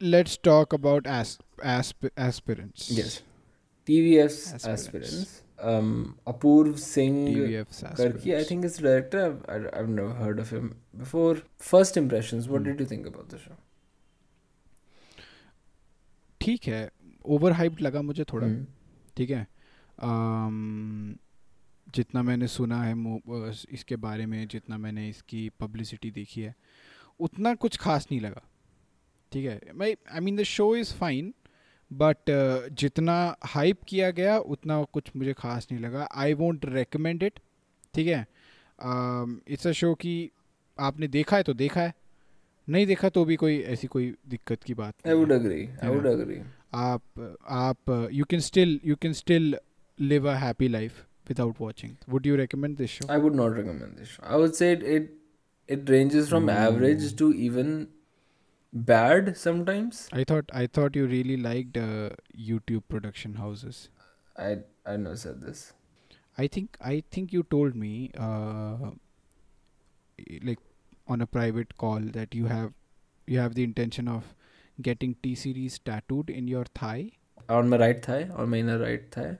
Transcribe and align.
let's 0.00 0.36
talk 0.36 0.72
about 0.72 1.06
as, 1.06 1.38
asp- 1.62 2.12
aspirants. 2.16 2.90
Yes. 2.90 3.22
TVF's 3.86 4.52
Aspirants. 4.54 4.86
aspirants. 4.86 5.42
Um, 5.58 6.18
Apurv 6.26 6.78
Singh 6.78 7.28
Karki, 7.34 8.36
I 8.36 8.44
think 8.44 8.64
is 8.64 8.76
the 8.76 8.82
director. 8.82 9.38
I've, 9.48 9.70
I've 9.72 9.88
never 9.88 10.12
heard 10.12 10.38
of 10.38 10.50
him 10.50 10.76
before. 10.96 11.38
First 11.58 11.96
impressions, 11.96 12.48
what 12.48 12.60
Hmm. 12.62 12.64
did 12.70 12.80
you 12.80 12.86
think 12.86 13.06
about 13.06 13.28
the 13.30 13.38
show? 13.38 13.56
ठीक 16.40 16.66
है 16.68 16.90
over 17.36 17.52
hyped 17.52 17.80
लगा 17.82 18.02
मुझे 18.02 18.24
थोड़ा 18.32 18.46
Hmm. 18.46 18.64
ठीक 19.16 19.30
है 19.30 19.46
अम, 20.02 21.16
जितना 21.94 22.22
मैंने 22.22 22.46
सुना 22.48 22.82
है 22.82 22.94
इसके 23.78 23.96
बारे 23.96 24.26
में 24.26 24.46
जितना 24.48 24.78
मैंने 24.78 25.08
इसकी 25.08 25.48
पब्लिसिटी 25.60 26.10
देखी 26.10 26.40
है 26.42 26.54
उतना 27.26 27.54
कुछ 27.64 27.76
खास 27.84 28.06
नहीं 28.10 28.20
लगा 28.20 28.42
ठीक 29.36 29.46
है। 29.46 29.60
मैं 29.74 29.94
I 30.12 30.20
mean 30.20 30.36
the 30.36 30.42
show 30.42 30.74
is 30.76 30.92
fine 30.94 31.34
but 31.90 32.30
जितना 32.72 33.36
हाइप 33.44 33.82
किया 33.88 34.10
गया 34.10 34.38
उतना 34.38 34.82
कुछ 34.82 35.10
मुझे 35.16 35.32
खास 35.32 35.66
नहीं 35.72 35.82
लगा। 35.82 36.08
आई 36.14 36.34
वोंट 36.34 36.64
रिकमेंड 36.64 37.22
इट 37.22 37.40
ठीक 37.94 38.06
है? 38.06 38.26
इट्स 39.48 39.66
अ 39.66 39.72
शो 39.72 39.94
कि 39.94 40.14
आपने 40.78 41.08
देखा 41.08 41.36
है 41.36 41.42
तो 41.42 41.54
देखा 41.54 41.80
है 41.80 41.94
नहीं 42.68 42.86
देखा 42.86 43.08
तो 43.08 43.24
भी 43.24 43.36
कोई 43.36 43.58
ऐसी 43.74 43.86
कोई 43.86 44.14
दिक्कत 44.28 44.62
की 44.62 44.74
बात 44.74 44.94
I 45.06 45.14
would 45.14 45.32
agree 45.32 45.68
I 45.82 45.88
would 45.88 46.06
agree 46.06 46.40
आप 46.74 47.02
आप 47.48 48.10
you 48.12 48.24
can 48.24 48.40
still 48.40 48.80
you 48.84 48.96
can 48.96 49.12
still 49.12 49.56
live 50.00 50.30
a 50.30 50.34
happy 50.34 50.68
life 50.68 51.04
without 51.28 51.60
watching 51.60 51.94
would 52.08 52.26
you 52.26 52.36
recommend 52.36 52.76
this 52.76 52.90
show 52.90 53.06
I 53.10 53.18
would 53.18 53.34
not 53.34 53.56
recommend 53.56 53.96
this 53.98 54.08
show 54.08 54.22
I 54.26 54.40
would 54.40 54.52
say 54.52 54.72
it 54.72 55.12
it 55.68 55.90
ranges 55.90 56.28
from 56.28 56.50
average 56.50 57.18
to 57.18 57.32
even 57.32 57.86
bad 58.90 59.36
sometimes. 59.36 60.08
i 60.12 60.22
thought 60.24 60.50
i 60.52 60.66
thought 60.66 60.96
you 60.96 61.06
really 61.06 61.36
liked 61.36 61.76
uh, 61.76 62.10
youtube 62.50 62.82
production 62.94 63.34
houses 63.34 63.88
I 64.46 64.48
I 64.84 64.96
never 64.96 65.16
said 65.16 65.40
this. 65.40 65.60
i 66.42 66.46
think 66.54 66.76
i 66.92 67.02
think 67.14 67.32
you 67.32 67.42
told 67.54 67.74
me 67.82 67.92
uh, 68.28 68.90
like 70.42 70.58
on 71.08 71.20
a 71.20 71.26
private 71.26 71.76
call 71.78 72.00
that 72.18 72.34
you 72.34 72.46
have 72.46 72.72
you 73.26 73.38
have 73.38 73.54
the 73.54 73.64
intention 73.64 74.08
of 74.08 74.34
getting 74.82 75.14
t 75.22 75.34
series 75.34 75.78
tattooed 75.78 76.30
in 76.30 76.48
your 76.48 76.64
thigh 76.80 77.10
On 77.54 77.68
my 77.72 77.76
right 77.80 78.04
thigh, 78.04 78.28
on 78.42 78.48
my 78.52 78.58
inner 78.62 78.78
right 78.78 79.04
thigh. 79.16 79.38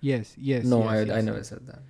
yes 0.00 0.34
yes 0.50 0.64
no, 0.74 0.78
yes, 0.84 0.90
I 0.92 0.98
I 1.00 1.04
yes. 1.16 1.24
never 1.30 1.42
said 1.48 1.66
that. 1.70 1.82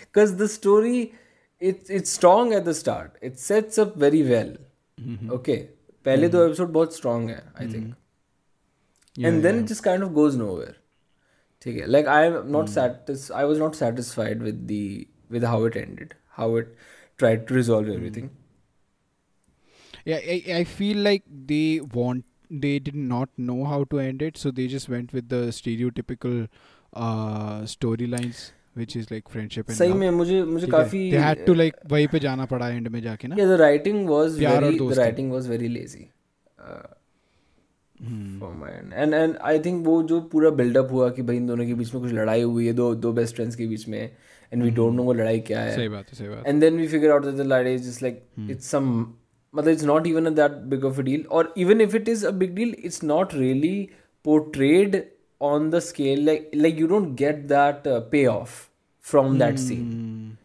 Because 0.01 0.37
the 0.37 0.49
story, 0.49 1.15
it's 1.61 1.91
it's 1.91 2.11
strong 2.11 2.53
at 2.53 2.65
the 2.65 2.75
start. 2.75 3.17
It 3.23 3.39
sets 3.39 3.79
up 3.79 3.97
very 3.97 4.23
well. 4.31 4.57
Mhm. 5.03 5.31
Okay. 5.39 5.59
पहले 6.05 6.29
दो 6.29 6.45
episode 6.47 6.69
बहुत 6.73 6.95
strong 6.97 7.31
है 7.31 7.43
I 7.61 7.73
think 7.75 7.95
Yeah, 9.17 9.29
and 9.31 9.45
then 9.45 9.55
yeah. 9.55 9.65
it 9.65 9.69
just 9.71 9.83
kind 9.85 10.03
of 10.03 10.13
goes 10.15 10.37
nowhere 10.39 10.75
ठीक 11.63 11.77
है 11.81 11.87
like 11.97 12.09
i 12.15 12.21
am 12.29 12.39
not 12.57 12.71
satis 12.77 13.27
i 13.43 13.45
was 13.51 13.61
not 13.65 13.77
satisfied 13.83 14.43
with 14.49 14.63
the 14.73 14.81
with 15.37 15.47
how 15.53 15.59
it 15.69 15.77
ended 15.83 16.15
how 16.41 16.49
it 16.63 16.73
tried 17.23 17.45
to 17.51 17.55
resolve 17.59 17.93
everything 17.97 18.27
yeah 20.07 20.21
I, 20.35 20.43
I 20.61 20.65
feel 20.65 20.99
like 21.09 21.23
they 21.53 21.81
want 21.99 22.25
they 22.65 22.79
did 22.89 22.97
not 23.13 23.31
know 23.51 23.65
how 23.65 23.85
to 23.93 24.01
end 24.01 24.23
it 24.23 24.37
so 24.37 24.51
they 24.59 24.67
just 24.75 24.89
went 24.89 25.13
with 25.19 25.29
the 25.29 25.43
stereotypical 25.61 26.49
uh 27.05 27.63
storylines 27.77 28.43
which 28.81 28.95
is 29.01 29.11
like 29.11 29.29
friendship 29.33 29.69
and 29.69 29.77
सही 29.79 29.89
love. 29.91 29.99
में 30.01 30.11
मुझे 30.19 30.43
मुझे 30.45 30.67
ठीक 30.67 30.75
है? 30.75 30.81
काफी 30.81 31.01
they 31.13 31.23
had 31.25 31.45
to 31.49 31.55
like 31.63 31.81
वहीं 31.93 32.07
पे 32.15 32.19
जाना 32.27 32.45
पड़ा 32.53 32.69
एंड 32.69 32.89
में 32.97 33.01
जाके 33.03 33.29
ना 33.29 33.37
yeah 33.37 33.51
the 33.53 33.59
writing 33.63 34.05
was 34.13 34.37
प्यार 34.39 34.57
और 34.57 34.63
very 34.65 34.73
the 34.73 34.79
दोस्ती। 34.85 35.01
writing 35.03 35.31
was 35.37 35.49
very 35.55 35.71
lazy 35.77 36.05
uh, 36.69 36.87
and 38.94 39.14
and 39.14 39.38
I 39.38 39.60
think 39.60 39.88
वो 39.88 40.04
जो 40.04 40.22
पूरा 40.22 40.50
बिल्डअप 40.50 40.92
हुआ 40.92 41.10
कि 41.10 41.22
भाई 41.22 41.38
इन 41.38 41.48
दोनों 41.48 41.66
के 41.66 41.74
बीच 41.74 41.94
में 41.94 42.04
कुछ 42.04 42.14
लड़ाई 42.14 42.42
हुई 42.42 42.68
है 42.68 42.74
दो 42.74 42.96
दो 42.96 43.12
बेस्ट 43.14 43.36
फ्रेंड्स 43.36 43.56
के 43.56 43.68
बीच 43.68 43.88
में 43.88 44.16
एंड 44.54 44.64
वी 44.64 44.70
डोंट 44.72 44.94
नो 44.94 45.04
वो 45.04 45.14
लड़ाई 45.14 45.40
क्या 45.40 45.62
है। 45.62 45.76
सही 45.76 45.88
बात 45.88 46.06
है 46.10 46.16
सही 46.16 46.30
बात 46.30 46.48
and 46.48 46.62
then 46.62 46.78
we 46.78 46.88
figure 46.88 47.12
out 47.12 47.26
that 47.26 47.36
the 47.36 47.42
लड़ाई 47.42 47.76
is 47.76 47.90
just 47.90 48.04
like 48.04 48.26
it's 48.50 48.66
some 48.66 49.14
मतलब 49.56 49.68
it's 49.68 49.84
not 49.84 50.08
even 50.08 50.26
a 50.26 50.30
that 50.30 50.52
big 50.52 50.86
of 50.86 51.00
a 51.00 51.04
deal 51.04 51.26
और 51.32 51.54
even 51.58 51.82
if 51.82 51.96
it 51.96 52.10
is 52.10 52.28
a 52.28 52.32
big 52.32 52.56
deal 52.56 52.76
it's 52.80 53.04
not 53.04 53.34
really 53.34 53.90
portrayed 54.24 55.12
on 55.42 55.70
the 55.70 55.80
scale 55.80 56.26
like 56.26 56.52
like 56.56 56.80
you 56.80 56.88
don't 56.88 57.16
get 57.16 57.36
that 57.36 57.84
payoff 58.26 58.70
from 59.02 59.40
that 59.40 59.56
scene 59.56 60.38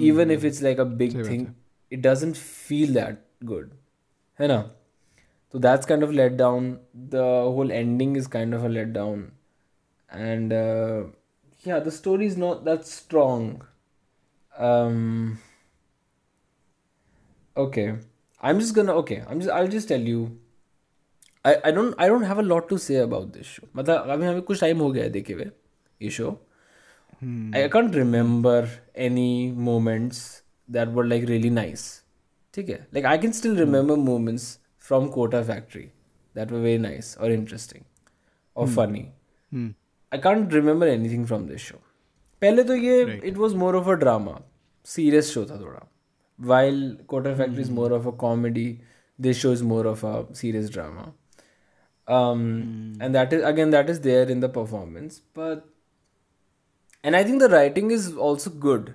even 0.00 0.30
if 0.30 0.46
it's 0.46 0.62
like 0.62 0.80
a 0.80 0.84
big 0.84 1.30
thing 1.30 1.46
it 1.92 2.00
doesn't 2.00 2.34
feel 2.34 2.94
that 2.94 3.18
good 3.44 3.70
है 4.40 4.48
ना? 4.48 4.70
so 5.51 5.59
that's 5.65 5.85
kind 5.85 6.03
of 6.03 6.13
let 6.13 6.37
down 6.37 6.79
the 7.15 7.23
whole 7.57 7.71
ending 7.71 8.15
is 8.15 8.27
kind 8.27 8.53
of 8.53 8.63
a 8.63 8.69
let 8.69 8.93
down 8.93 9.31
and 10.09 10.53
uh, 10.53 11.03
yeah 11.63 11.79
the 11.79 11.91
story 11.91 12.25
is 12.25 12.37
not 12.37 12.65
that 12.65 12.85
strong 12.85 13.47
um 14.57 15.39
okay 17.55 17.87
i'm 18.41 18.59
just 18.59 18.75
gonna 18.75 18.93
okay 18.93 19.23
i'm 19.27 19.39
just 19.39 19.51
i'll 19.51 19.67
just 19.77 19.87
tell 19.87 19.99
you 19.99 20.37
I, 21.45 21.51
I 21.65 21.71
don't 21.71 21.95
I 21.97 22.07
don't 22.07 22.23
have 22.23 22.39
a 22.39 22.43
lot 22.43 22.67
to 22.69 22.77
say 22.77 22.95
about 23.01 23.31
this 23.33 23.45
show 23.47 23.67
मतलब 23.75 24.09
अभी 24.15 24.25
हमें 24.25 24.41
कुछ 24.41 24.59
time 24.61 24.79
हो 24.79 24.91
गया 24.91 25.03
है 25.03 25.09
देखे 25.09 25.33
हुए 25.33 25.49
ये 26.01 26.09
show 26.19 26.37
Hmm. 27.19 27.53
I 27.57 27.67
can't 27.73 27.95
remember 27.97 28.57
any 29.03 29.51
moments 29.67 30.17
that 30.75 30.91
were 30.97 31.05
like 31.11 31.23
really 31.29 31.49
nice. 31.53 31.85
ठीक 32.53 32.69
है 32.69 32.77
like 32.97 33.07
I 33.11 33.17
can 33.23 33.33
still 33.37 33.55
remember 33.59 33.95
moments 34.09 34.45
from 34.81 35.09
Kota 35.17 35.43
Factory 35.43 35.91
that 36.33 36.51
were 36.51 36.61
very 36.61 36.77
nice 36.77 37.17
or 37.17 37.29
interesting 37.31 37.85
or 38.55 38.67
funny. 38.67 39.11
Hmm. 39.51 39.67
I 40.11 40.17
can't 40.17 40.53
remember 40.53 40.87
anything 40.87 41.25
from 41.25 41.47
this 41.47 41.61
show. 41.61 41.79
पहले 42.41 42.63
तो 42.63 42.75
ये 42.75 43.05
Right. 43.07 43.23
it 43.23 43.37
was 43.43 43.55
more 43.63 43.75
of 43.75 43.87
a 43.87 43.95
drama, 44.03 44.33
serious 44.83 45.31
show 45.35 45.45
था 45.45 45.57
थोड़ा. 45.61 45.85
While 46.51 46.81
Kota 47.13 47.35
Factory 47.35 47.63
is 47.67 47.71
more 47.79 47.91
of 47.91 48.05
a 48.05 48.11
comedy, 48.23 48.67
this 49.27 49.37
show 49.37 49.51
is 49.57 49.63
more 49.63 49.85
of 49.91 50.03
a 50.03 50.13
serious 50.41 50.69
drama. 50.69 51.07
Um, 52.07 52.41
and 53.01 53.15
that 53.15 53.33
is 53.33 53.43
again 53.43 53.71
that 53.71 53.89
is 53.89 54.01
there 54.01 54.29
in 54.35 54.39
the 54.39 54.49
performance, 54.57 55.19
but 55.39 55.65
and 57.03 57.15
I 57.15 57.23
think 57.23 57.41
the 57.41 57.49
writing 57.49 57.91
is 57.91 58.05
also 58.27 58.49
good. 58.67 58.93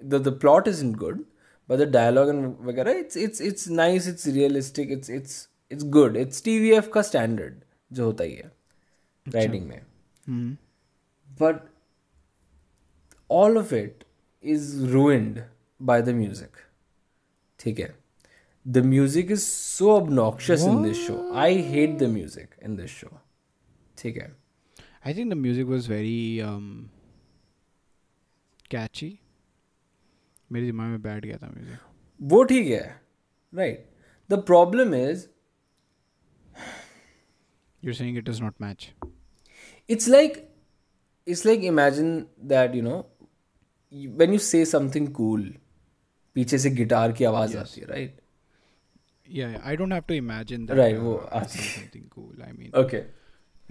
The 0.00 0.18
the 0.18 0.32
plot 0.32 0.68
isn't 0.72 0.98
good, 1.04 1.24
but 1.69 1.79
the 1.79 1.87
dialogue 1.91 2.29
and 2.29 2.45
वगैरह 2.67 2.99
it's 2.99 3.17
it's 3.17 3.41
it's 3.41 3.67
nice 3.71 4.07
it's 4.09 4.27
realistic 4.27 4.91
it's 4.91 5.09
it's 5.09 5.35
it's 5.71 5.83
good. 5.95 6.17
It's 6.17 6.43
TVF 6.47 6.91
का 6.93 7.01
standard 7.01 7.55
जो 7.93 8.05
होता 8.05 8.23
ही 8.23 8.35
है 8.35 8.51
writing 9.25 9.67
में। 9.67 10.57
But 11.41 11.69
all 13.29 13.57
of 13.57 13.73
it 13.75 14.03
is 14.43 14.85
ruined 14.85 15.43
by 15.81 16.01
the 16.01 16.09
music 16.15 16.57
ठीक 17.59 17.79
है? 17.79 17.95
The 18.65 18.77
music 18.85 19.31
is 19.31 19.41
so 19.41 19.99
obnoxious 19.99 20.67
in 20.69 20.83
this 20.83 21.05
show 21.07 21.15
I 21.35 21.61
hate 21.61 21.97
the 21.99 22.03
music 22.13 22.55
in 22.63 22.75
this 22.75 22.91
show 22.91 23.19
ठीक 23.97 24.17
है? 24.17 24.35
I 25.05 25.13
think 25.13 25.31
the 25.31 25.37
music 25.37 25.65
was 25.67 25.89
very 25.91 26.39
catchy 28.71 29.17
मेरे 30.51 30.65
दिमाग 30.65 30.89
में 30.89 31.01
बैठ 31.01 31.25
गया 31.25 31.37
था 31.37 31.47
म्यूज़िक 31.55 31.79
वो 32.31 32.43
ठीक 32.51 32.67
है 32.67 32.85
right 33.53 33.85
the 34.29 34.43
problem 34.51 34.95
is 34.95 35.25
you're 37.85 37.95
saying 37.97 38.15
it 38.19 38.25
does 38.27 38.39
not 38.43 38.55
match 38.63 38.85
it's 39.95 40.07
like 40.13 40.37
it's 41.27 41.43
like 41.49 41.65
imagine 41.71 42.09
that 42.53 42.73
you 42.77 42.83
know 42.87 42.97
you- 43.91 44.13
when 44.21 44.33
you 44.35 44.39
say 44.47 44.61
something 44.75 45.09
cool 45.19 45.43
पीछे 46.35 46.57
से 46.63 46.69
गिटार 46.69 47.11
की 47.19 47.23
आवाज़ 47.25 47.51
yes. 47.51 47.59
आती 47.61 47.81
है 47.81 47.87
right 47.87 48.19
yeah, 49.37 49.53
I 49.69 49.75
don't 49.79 49.93
have 49.93 50.05
to 50.09 50.15
imagine 50.23 50.65
that. 50.67 50.77
Right, 50.79 50.97
uh, 50.97 51.03
वो 51.03 51.15
आती 51.37 51.59
है। 51.59 51.71
something 51.71 52.03
cool. 52.17 52.43
I 52.43 52.51
mean, 52.57 52.69
okay 52.81 53.01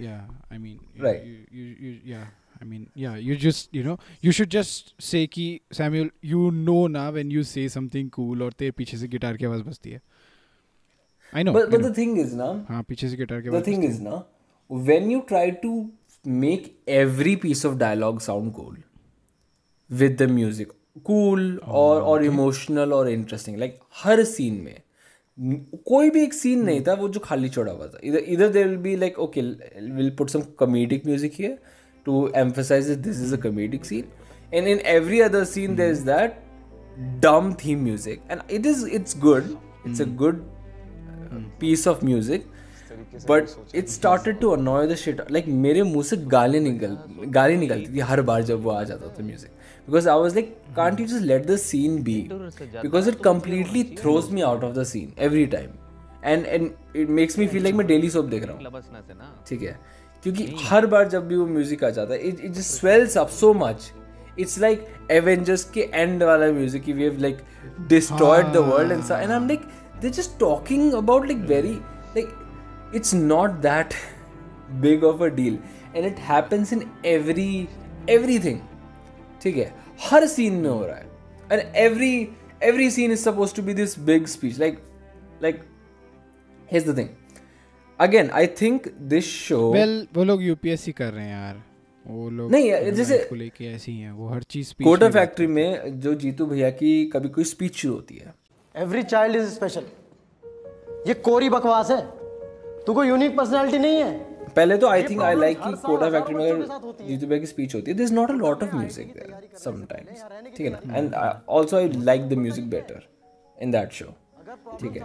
yeah, 0.06 0.25
I 0.55 0.58
mean, 0.64 0.81
you, 0.96 1.05
Right. 1.05 1.23
You, 1.28 1.37
you, 1.58 1.69
you, 1.84 1.93
yeah, 2.08 2.26
I 2.61 2.64
mean, 2.64 2.88
yeah, 2.94 3.17
you 3.17 3.37
just, 3.37 3.69
you 3.73 3.82
know, 3.82 3.99
you 4.23 4.32
should 4.32 4.50
just 4.50 4.94
say 4.99 5.26
कि 5.26 5.61
Samuel, 5.73 6.08
you 6.23 6.50
know 6.50 6.87
ना 6.88 7.12
when 7.12 7.31
you 7.31 7.43
say 7.43 7.67
something 7.69 8.08
cool 8.11 8.43
और 8.43 8.53
तेरे 8.58 8.70
पीछे 8.79 8.97
से 8.99 9.08
guitar 9.08 9.37
की 9.37 9.44
आवाज़ 9.47 9.62
बजती 9.62 9.91
है. 9.91 10.00
I 11.32 11.43
know. 11.43 11.53
but 11.53 11.70
but 11.70 11.81
know. 11.81 11.88
the 11.88 11.94
thing 11.94 12.17
is 12.25 12.32
ना 12.35 12.49
हाँ 12.70 12.82
पीछे 12.88 13.08
से 13.08 13.17
गिटार 13.17 13.41
की 13.43 13.50
the 13.50 13.62
thing 13.69 13.85
is 13.91 14.00
ना 14.00 14.25
when 14.70 15.11
you 15.11 15.23
try 15.29 15.50
to 15.67 15.75
make 16.25 16.73
every 16.87 17.37
piece 17.44 17.64
of 17.64 17.79
dialogue 17.79 18.23
sound 18.23 18.55
cool 18.55 18.75
with 19.91 20.19
the 20.19 20.29
music 20.29 20.73
cool 21.05 21.43
oh, 21.59 21.82
or 21.82 22.00
or 22.11 22.23
emotional 22.23 22.93
or 22.99 23.06
interesting 23.09 23.61
like 23.64 23.81
हर 24.02 24.25
scene 24.25 24.61
में 24.64 24.82
कोई 25.88 26.11
भी 26.11 26.23
एक 26.25 26.35
सीन 26.35 26.62
नहीं 26.64 26.81
था 26.85 26.93
वो 27.00 27.09
जो 27.14 27.20
खाली 27.20 27.49
छोड़ा 27.49 27.73
हुआ 27.73 27.87
था 27.87 27.99
इधर 28.05 28.19
इधर 28.35 28.49
there 28.52 28.67
will 28.69 28.76
be 28.85 28.94
like 28.97 29.19
okay 29.20 29.41
will 29.41 30.11
put 30.19 30.31
some 30.31 30.43
comedic 30.59 31.06
music 31.06 31.32
here 31.38 31.59
to 32.06 32.17
emphasize 32.43 32.91
that 32.93 33.06
this 33.08 33.23
is 33.29 33.37
a 33.37 33.41
comedic 33.47 33.87
scene. 33.93 34.11
And 34.53 34.75
in 34.75 34.82
every 34.97 35.23
other 35.29 35.44
scene, 35.44 35.73
mm. 35.73 35.79
there's 35.79 36.05
that 36.05 36.43
dumb 37.20 37.55
theme 37.62 37.82
music, 37.85 38.20
and 38.29 38.58
it 38.58 38.69
is 38.75 38.85
it's 38.99 39.23
good. 39.29 39.49
It's 39.85 40.00
mm. 40.00 40.06
a 40.06 40.11
good 40.25 40.44
uh, 41.31 41.41
piece 41.64 41.91
of 41.94 42.06
music. 42.12 42.53
But 43.29 43.75
it 43.75 43.88
started 43.88 44.38
to 44.41 44.50
annoy 44.50 44.87
the 44.87 44.94
shit 44.97 45.20
like 45.32 45.47
मेरे 45.64 45.82
मुँह 45.82 46.03
से 46.05 46.17
गाली 46.32 46.61
निकल 46.61 46.97
गाली 47.37 47.56
निकलती 47.56 47.94
थी 47.94 48.00
हर 48.09 48.23
बार 48.31 48.43
जब 48.43 48.62
वो 48.62 48.70
आ 48.70 48.82
जाता 48.85 49.09
था 49.09 49.25
music 49.25 49.50
because 49.87 50.09
I 50.09 50.19
was 50.19 50.35
like 50.35 50.56
can't 50.76 51.00
you 51.00 51.06
just 51.06 51.23
let 51.23 51.47
the 51.47 51.56
scene 51.56 52.02
be 52.02 52.17
because 52.32 53.09
it 53.09 53.20
completely 53.25 53.85
throws 53.99 54.31
me 54.31 54.41
out 54.50 54.64
of 54.64 54.75
the 54.75 54.85
scene 54.93 55.12
every 55.19 55.47
time 55.56 55.70
and 56.25 56.47
and 56.47 56.70
it 56.97 57.09
makes 57.09 57.38
me 57.38 57.47
feel 57.47 57.62
like 57.62 57.75
मैं 57.75 57.87
डेली 57.87 58.11
सोप 58.11 58.25
देख 58.25 58.44
रहा 58.44 58.56
हूँ। 58.56 59.44
ठीक 59.49 59.62
है। 59.62 59.79
क्योंकि 60.26 60.44
हर 60.67 60.87
बार 60.87 61.08
जब 61.08 61.26
भी 61.28 61.37
वो 61.37 61.46
म्यूज़िक 61.46 61.82
आ 61.84 61.88
जाता 61.90 62.14
है 62.14 62.19
it 62.28 62.40
it 62.40 62.52
just 62.52 62.70
swells 62.70 63.17
up 63.19 63.28
so 63.28 63.52
much 63.55 63.93
it's 64.38 64.58
like 64.58 64.87
Avengers 65.11 65.64
के 65.64 65.81
एंड 65.94 66.23
वाला 66.23 66.46
म्यूज़िक 66.52 66.82
की 66.84 66.93
we 66.93 67.02
have 67.02 67.19
like 67.20 67.38
destroyed 67.88 68.46
the 68.46 68.56
world 68.56 68.93
and 68.93 69.02
and 69.02 69.12
I 69.12 69.37
am 69.37 69.46
like 69.49 69.61
they 70.00 70.11
just 70.11 70.38
talking 70.40 70.93
about 70.93 71.26
like 71.26 71.38
very 71.49 71.73
like 72.17 72.93
it's 72.94 73.14
not 73.14 73.50
that 73.50 73.94
big 74.81 75.05
of 75.05 75.23
a 75.23 75.26
deal 75.26 75.58
and 75.96 76.06
it 76.06 76.19
happens 76.19 76.73
in 76.73 76.82
every 77.05 77.69
everything 78.11 78.58
ठीक 79.43 79.56
है? 79.56 79.73
हर 80.11 80.26
scene 80.26 80.55
में 80.55 80.70
हो 80.70 80.87
रहा 80.87 80.96
है। 80.96 81.06
And 81.52 81.76
every 81.76 82.28
every 82.62 82.90
scene 82.90 83.12
is 83.12 83.20
suppose 83.20 83.55
to 83.55 83.62
be 83.62 83.75
this 83.75 83.99
big 83.99 84.26
speech 84.26 84.58
like 84.58 84.82
like 85.43 85.62
here's 86.73 86.87
the 86.87 86.94
thing. 86.94 87.08
Again 88.01 88.31
I 88.31 88.47
think 88.47 88.89
this 89.01 89.25
show 89.25 89.75
Well, 89.77 90.17
वो 90.17 90.25
लोग 90.25 90.43
UPSC 90.43 90.93
कर 90.93 91.13
रहे 91.13 91.25
हैं 91.25 91.47
यार. 91.47 91.63
वो 92.07 92.31
लोग 92.31 92.51
नहीं, 92.51 92.71
जैसे- 92.93 93.29
को 93.29 93.35
लेके 93.35 93.65
ऐसे 93.65 93.93
ही 93.93 93.99
हैं. 93.99 94.13
वो 94.13 94.29
हर 94.29 94.43
चीज़ 94.43 94.69
speech 94.69 94.85
कोटा 94.85 95.09
फैक्ट्री 95.11 95.47
में 95.47 96.01
जो 96.01 96.15
जीतू 96.15 96.47
भैया 96.47 96.71
की 96.71 97.07
कभी 97.07 97.29
कोई 97.29 97.45
स्पीच 97.45 97.77
शुरू 97.77 97.95
होती 97.95 98.17
है। 98.17 98.35
एवरी 98.77 99.03
चाइल्ड 99.03 99.37
इज़ 99.37 99.49
स्पेशल 99.51 99.85
ये 101.09 101.15
कोरी 101.15 101.49
बकवास 101.51 101.91
है। 101.91 102.01
तू 102.85 102.95
कोई 102.95 103.09
यूनिक 103.09 103.37
पर्सनालिटी 103.37 103.79
नहीं 103.79 103.97
है। 103.97 104.19
पहले 104.57 104.77
तो 104.77 104.87
आई 104.87 105.03
थिंक 105.03 105.23
आई 105.23 105.35
लाइक 105.35 105.59
कि 105.59 105.73
कोटा 105.87 106.11
फैक्ट्री 106.11 106.35
में 106.35 106.51
अगर। 106.51 107.07
जीतू 107.07 107.27
भैया 107.27 107.41
की 107.41 107.47
स्पीच 107.47 107.75
होती 107.75 107.91
है। 107.91 107.97
This 107.97 108.11
not 108.13 108.31
a 108.31 108.35
lot 108.35 108.63
of 108.63 108.75
music 108.77 109.07
there 109.07 109.49
sometimes 109.65 110.23
ठीक 110.57 110.67
है 110.67 110.73
ना? 110.73 110.97
And 110.99 111.15
also 111.15 111.77
I 111.77 111.89
like 111.89 112.29
the 112.29 112.33
music 112.33 112.71
better 112.71 113.03
in 113.63 113.71
that 113.71 113.93
show 113.93 114.15
ठीक 114.81 114.97
है। 114.97 115.03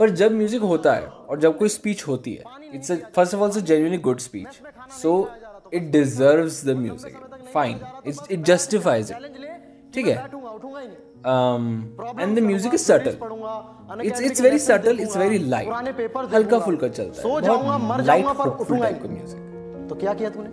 पर 0.00 0.10
जब 0.22 0.32
म्यूज़िक 0.32 0.62
होता 0.72 0.94
है 0.94 1.06
और 1.06 1.40
जब 1.40 1.58
कोई 1.58 1.68
स्पीच 1.68 2.06
होती 2.08 2.34
है 2.34 2.44
it's 2.74 2.92
first 2.92 3.34
of 3.34 3.40
all 3.42 3.48
it's 3.48 3.58
genuinely 3.62 3.98
good 4.08 4.18
speech 4.20 4.60
so 5.02 5.28
it 5.74 5.90
deserves 5.92 6.64
the 6.66 6.76
music 6.78 7.16
fine 7.54 7.80
it's 8.06 8.20
it 8.30 8.44
justifies 8.44 9.12
it 9.12 9.18
ठीक 9.94 10.06
है? 10.06 10.16
Music 12.42 12.74
is 12.76 12.82
subtle. 12.82 13.16
It's 14.08 14.20
it's 14.26 14.42
very 14.44 14.60
subtle. 14.66 15.00
It's 15.04 15.16
very 15.22 15.38
light. 15.54 15.66
पुराने 15.66 15.92
पेपर 15.92 16.24
हल्का 16.34 16.58
फुल्का 16.58 16.88
चलता 16.88 17.28
है। 17.28 17.40
जाऊँगा 17.42 17.96
लाइट 17.96 18.06
जाऊँगा 18.06 18.32
पर 18.32 18.48
होपफुल 18.48 18.66
उठूँगा 18.66 18.84
टाइप 18.84 19.02
का 19.02 19.08
म्यूज़िक 19.08 19.88
तो 19.88 19.94
क्या 19.94 20.14
किया 20.14 20.30
तूने? 20.30 20.48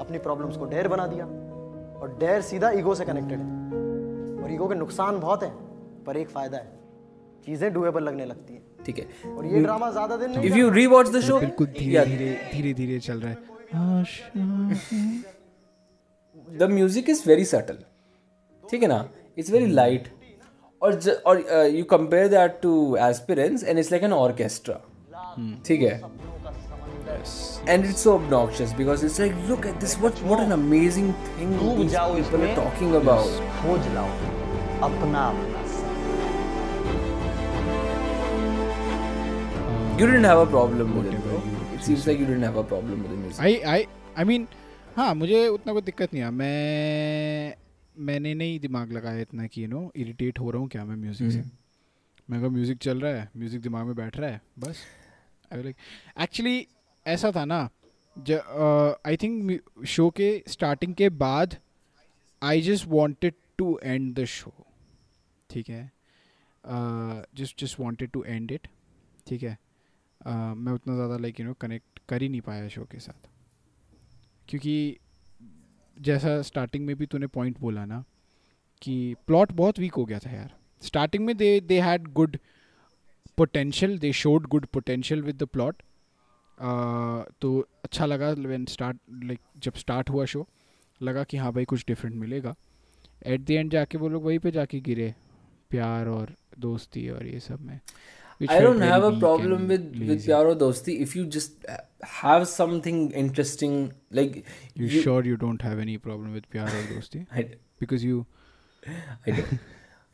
अपनी 0.00 0.18
प्रॉब्लम्स 0.18 0.56
को 0.56 0.64
डेयर 0.64 0.88
बना 0.88 1.06
दिया। 1.06 1.24
और 1.24 2.16
डेयर 2.20 2.40
सीधा 2.48 2.70
ईगो 2.78 2.94
से 2.94 3.04
कनेक्टेड 3.04 3.38
है। 3.38 4.42
और 4.42 4.52
ईगो 4.52 4.68
के 4.68 4.74
नुकसान 4.74 5.20
बहुत 5.20 5.42
है 5.42 5.50
पर 6.06 6.16
एक 6.16 6.28
फ़ायदा 6.30 6.58
है। 6.58 6.77
चीज़ें 7.46 7.72
डुएबल 7.72 8.02
लगने 8.02 8.24
लगती 8.24 8.54
हैं। 8.54 8.62
ठीक 8.86 8.98
है। 8.98 9.06
और 9.36 9.46
ये 9.46 9.60
ड्रामा 9.60 9.90
ज़्यादा 9.90 10.16
दिन 10.16 10.30
नहीं 10.30 10.44
if 10.48 10.56
you 10.56 10.68
rewatch 10.70 11.08
the 11.08 11.20
show 11.20 11.38
बिल्कुल 11.40 11.66
धीरे 11.78 12.04
धीरे 12.06 12.30
धीरे 12.52 12.72
धीरे 12.74 12.98
चल 13.00 13.20
रहा 13.20 13.30
है। 13.30 13.36
The 16.58 16.70
music 16.72 17.10
is 17.10 17.22
very 17.28 17.44
subtle 17.44 17.78
ठीक 18.64 18.82
है 18.82 18.88
ना? 18.88 19.08
इट्स 19.38 19.50
वेरी 19.50 19.66
लाइट 19.66 20.08
और 20.82 20.94
ज, 20.94 21.08
और 21.08 21.36
you 21.74 21.84
compare 21.90 22.28
that 22.28 22.60
to 22.62 22.96
Aspirants 23.10 23.64
and 23.64 23.78
it's 23.78 23.90
like 23.92 24.04
an 24.04 24.12
orchestra 24.12 24.80
ठीक 25.66 25.82
है? 25.82 26.00
And 27.72 27.86
it's 27.88 28.02
so 28.04 28.12
obnoxious 28.16 28.72
because 28.78 29.02
it's 29.06 29.18
like 29.22 29.36
look 29.50 29.66
at 29.68 29.76
this 29.84 29.92
what 30.02 30.18
what 30.30 30.40
an 30.42 30.52
amazing 30.56 31.06
thing 31.28 31.54
डूब 31.60 31.78
these 31.78 31.94
people 32.18 32.44
are 32.46 32.56
talking 32.58 32.90
about. 32.98 33.30
खोज 33.60 33.88
लाओ। 33.94 34.10
अपना 34.88 35.22
अपना 35.28 35.57
you 39.98 40.06
didn't 40.06 40.26
have 40.30 40.38
a 40.38 40.46
problem 40.46 40.90
with 40.96 41.06
it 41.12 41.22
bro. 41.22 41.36
It 41.76 41.82
seems 41.84 42.06
like 42.06 42.20
you 42.20 42.26
didn't 42.26 42.44
have 42.46 42.56
a 42.56 42.62
problem 42.72 43.00
with 43.02 43.10
the 43.12 43.16
music. 43.22 43.40
I 43.42 43.56
I 43.70 43.84
I 44.18 44.24
mean 44.24 44.46
हाँ 44.96 45.14
मुझे 45.14 45.46
उतना 45.48 45.72
कोई 45.72 45.82
दिक्कत 45.82 46.14
नहीं 46.14 46.22
है। 46.24 46.30
मैं 46.30 47.54
मैंने 48.06 48.34
नहीं 48.34 48.60
दिमाग 48.60 48.92
लगाया 48.92 49.20
इतना 49.20 49.46
कि 49.46 49.62
यू 49.62 49.68
नो 49.68 49.80
इरिटेट 49.96 50.38
हो 50.40 50.50
रहा 50.50 50.60
हूँ 50.60 50.68
क्या 50.68 50.84
मैं 50.84 50.96
म्यूज़िक 50.96 51.30
से? 51.32 51.42
मैं 52.30 52.40
कहा 52.40 52.48
म्यूज़िक 52.50 52.78
चल 52.82 53.00
रहा 53.00 53.12
है 53.12 53.28
म्यूज़िक 53.36 53.60
दिमाग 53.62 53.86
में 53.86 53.94
बैठ 53.96 54.16
रहा 54.18 54.30
है 54.30 54.40
बस। 54.58 54.84
आई 55.52 55.62
लाइक 55.62 55.76
एक्चुअली 56.22 56.66
ऐसा 57.06 57.32
था 57.36 57.44
ना 57.44 57.60
आई 59.06 59.16
थिंक 59.22 59.84
शो 59.96 60.10
के 60.16 60.32
स्टार्टिंग 60.48 60.94
के 60.94 61.08
बाद 61.26 61.56
I 62.42 62.60
just 62.62 62.86
wanted 62.88 63.34
to 63.58 63.78
end 63.84 64.12
the 64.18 64.24
show 64.38 64.52
ठीक 65.50 65.68
है? 65.68 65.90
Just 66.64 67.64
just 67.64 67.80
wanted 67.80 68.10
to 68.10 68.24
end 68.24 68.52
it 68.52 68.68
ठीक 69.26 69.42
है? 69.42 69.58
मैं 70.28 70.72
उतना 70.72 70.94
ज़्यादा 70.94 71.16
लाइक 71.16 71.40
यू 71.40 71.46
नो 71.46 71.52
कनेक्ट 71.60 72.00
कर 72.08 72.22
ही 72.22 72.28
नहीं 72.28 72.40
पाया 72.40 72.68
शो 72.68 72.84
के 72.92 72.98
साथ। 73.00 73.28
क्योंकि 74.48 74.96
जैसा 75.96 76.40
स्टार्टिंग 76.42 76.86
में 76.86 76.94
भी 76.96 77.06
तूने 77.06 77.26
पॉइंट 77.28 77.58
बोला 77.60 77.84
ना, 77.84 78.04
कि 78.82 79.14
प्लॉट 79.26 79.52
बहुत 79.52 79.78
वीक 79.78 79.94
हो 79.94 80.04
गया 80.04 80.18
था 80.18 80.30
यार। 80.30 80.54
स्टार्टिंग 80.82 81.24
में 81.26 81.36
they 81.36 81.60
they 81.60 81.80
had 81.80 82.06
good 82.14 82.36
potential 83.38 83.98
they 83.98 84.12
showed 84.14 84.46
good 84.46 84.66
potential 84.66 85.22
with 85.22 85.36
the 85.36 85.46
plot 85.48 85.82
तो 87.40 87.58
अच्छा 87.84 88.06
लगा 88.06 88.30
व्हेन 88.32 88.64
स्टार्ट 88.66 88.96
लाइक 89.24 89.40
जब 89.58 89.74
स्टार्ट 89.76 90.10
हुआ 90.10 90.24
शो 90.24 90.46
लगा 91.00 91.24
कि 91.24 91.36
हाँ 91.36 91.52
भाई 91.52 91.64
कुछ 91.64 91.84
डिफरेंट 91.86 92.14
मिलेगा। 92.16 92.54
एट 93.26 93.40
द 93.40 93.50
एंड 93.50 93.70
जाके 93.72 93.98
वो 93.98 94.08
लोग 94.08 94.24
वहीं 94.24 94.38
पे 94.38 94.50
जाके 94.50 94.80
गिरे, 94.80 95.14
प्यार 95.70 96.08
और 96.08 96.34
दोस्ती 96.58 97.08
और 97.08 97.26
ये 97.26 97.40
सब 97.40 97.60
में। 97.60 97.78
which 98.39 98.49
I 98.49 98.55
felt 98.59 98.65
don't 98.67 98.79
very 98.83 98.91
have 98.91 99.03
a 99.07 99.09
weak 99.15 99.19
problem 99.23 99.53
and 99.59 99.69
with 99.73 99.83
with 99.97 100.09
lazy. 100.11 100.29
pyar 100.31 100.45
or 100.51 100.55
dosti 100.63 100.95
if 101.07 101.15
you 101.19 101.25
just 101.37 101.67
uh, 101.73 101.77
have 102.21 102.47
something 102.53 103.01
interesting 103.23 103.75
like 104.21 104.39
You, 104.83 104.89
sure 105.07 105.23
you 105.31 105.37
don't 105.45 105.61
have 105.69 105.79
any 105.87 105.97
problem 106.07 106.33
with 106.39 106.49
pyar 106.55 106.67
or 106.79 106.83
dosti? 106.93 107.25
I, 107.41 107.45
Because 107.83 108.03
you 108.11 108.25
I 109.27 109.31
don't. 109.31 109.59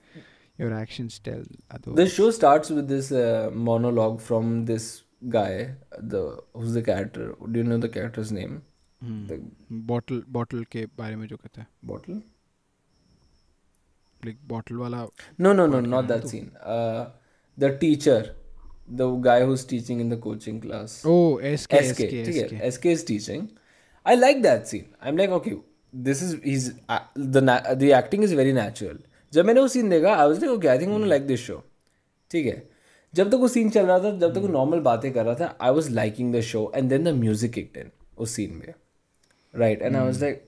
your 0.64 0.74
actions 0.80 1.20
tell 1.28 1.44
the 1.44 1.60
otherwise. 1.78 2.12
show 2.18 2.30
starts 2.38 2.70
with 2.80 2.88
this 2.94 3.12
uh, 3.12 3.50
monologue 3.70 4.20
from 4.30 4.50
this 4.72 4.88
guy 5.36 5.54
the 6.14 6.24
who's 6.54 6.74
the 6.80 6.84
character 6.90 7.30
do 7.54 7.60
you 7.64 7.64
know 7.70 7.78
the 7.88 7.94
character's 8.00 8.34
name 8.42 8.58
Hmm. 9.08 9.20
the 9.28 9.36
bottle 9.90 10.18
bottle 10.38 10.64
के 10.72 10.86
बारे 10.98 11.16
में 11.20 11.28
जो 11.28 11.36
कहता 11.38 11.62
है 11.62 11.68
bottle 11.92 12.18
like 14.26 14.38
bottle 14.48 14.76
वाला 14.78 15.06
no 15.46 15.54
no 15.60 15.66
no 15.74 15.80
not 15.94 16.10
that 16.12 16.28
scene 16.32 16.50
uh, 17.59 17.67
the 17.67 17.79
teacher 17.79 18.35
the 18.89 19.11
guy 19.17 19.45
who's 19.45 19.65
teaching 19.65 20.01
in 20.01 20.09
the 20.09 20.17
coaching 20.17 20.61
class 20.61 21.05
S 21.43 21.63
SK, 21.63 22.01
ठीक 22.01 22.15
एस 22.15 22.37
है 22.37 22.49
के 22.49 22.71
SK 22.71 22.87
is 22.87 23.05
teaching. 23.05 23.49
I 24.07 24.15
like 24.15 24.43
that 24.43 24.69
scene. 24.69 24.87
I'm 25.03 25.17
like, 25.17 25.31
okay, 25.31 25.57
this 26.07 26.23
is 26.23 26.35
he's 26.45 26.73
uh, 26.89 27.01
the 27.17 27.41
na- 27.41 27.75
the 27.75 27.93
acting 27.93 28.23
is 28.23 28.33
very 28.33 28.53
natural. 28.53 28.97
जब 29.33 29.45
मैंने 29.45 29.61
वो 29.61 29.69
scene 29.69 29.89
देखा 29.89 30.15
I 30.15 30.27
was 30.29 30.41
like 30.41 30.53
okay 30.53 30.69
I 30.69 30.79
think 30.79 30.91
I 30.93 31.09
like 31.09 31.27
this 31.27 31.41
show 31.41 31.63
ठीक 32.31 32.47
है 32.47 32.63
जब 33.15 33.31
तक 33.31 33.37
वो 33.37 33.49
scene 33.49 33.71
चल 33.71 33.87
रहा 33.87 33.99
था 33.99 34.11
जब 34.19 34.35
तक 34.35 34.41
वो 34.41 34.49
नॉर्मल 34.49 34.81
बातें 34.81 35.13
कर 35.13 35.25
रहा 35.25 35.35
था 35.41 35.57
I 35.63 35.71
was 35.75 35.91
liking 35.91 36.35
the 36.35 36.41
show 36.41 36.73
and 36.77 36.89
then 36.91 37.05
the 37.05 37.09
music 37.15 37.53
kicked 37.53 37.77
in 37.77 37.91
उस 38.19 38.31
सीन 38.31 38.53
में 38.55 38.75
right 39.55 39.83
and 39.83 39.97
I 39.97 40.05
was 40.05 40.23
like 40.23 40.45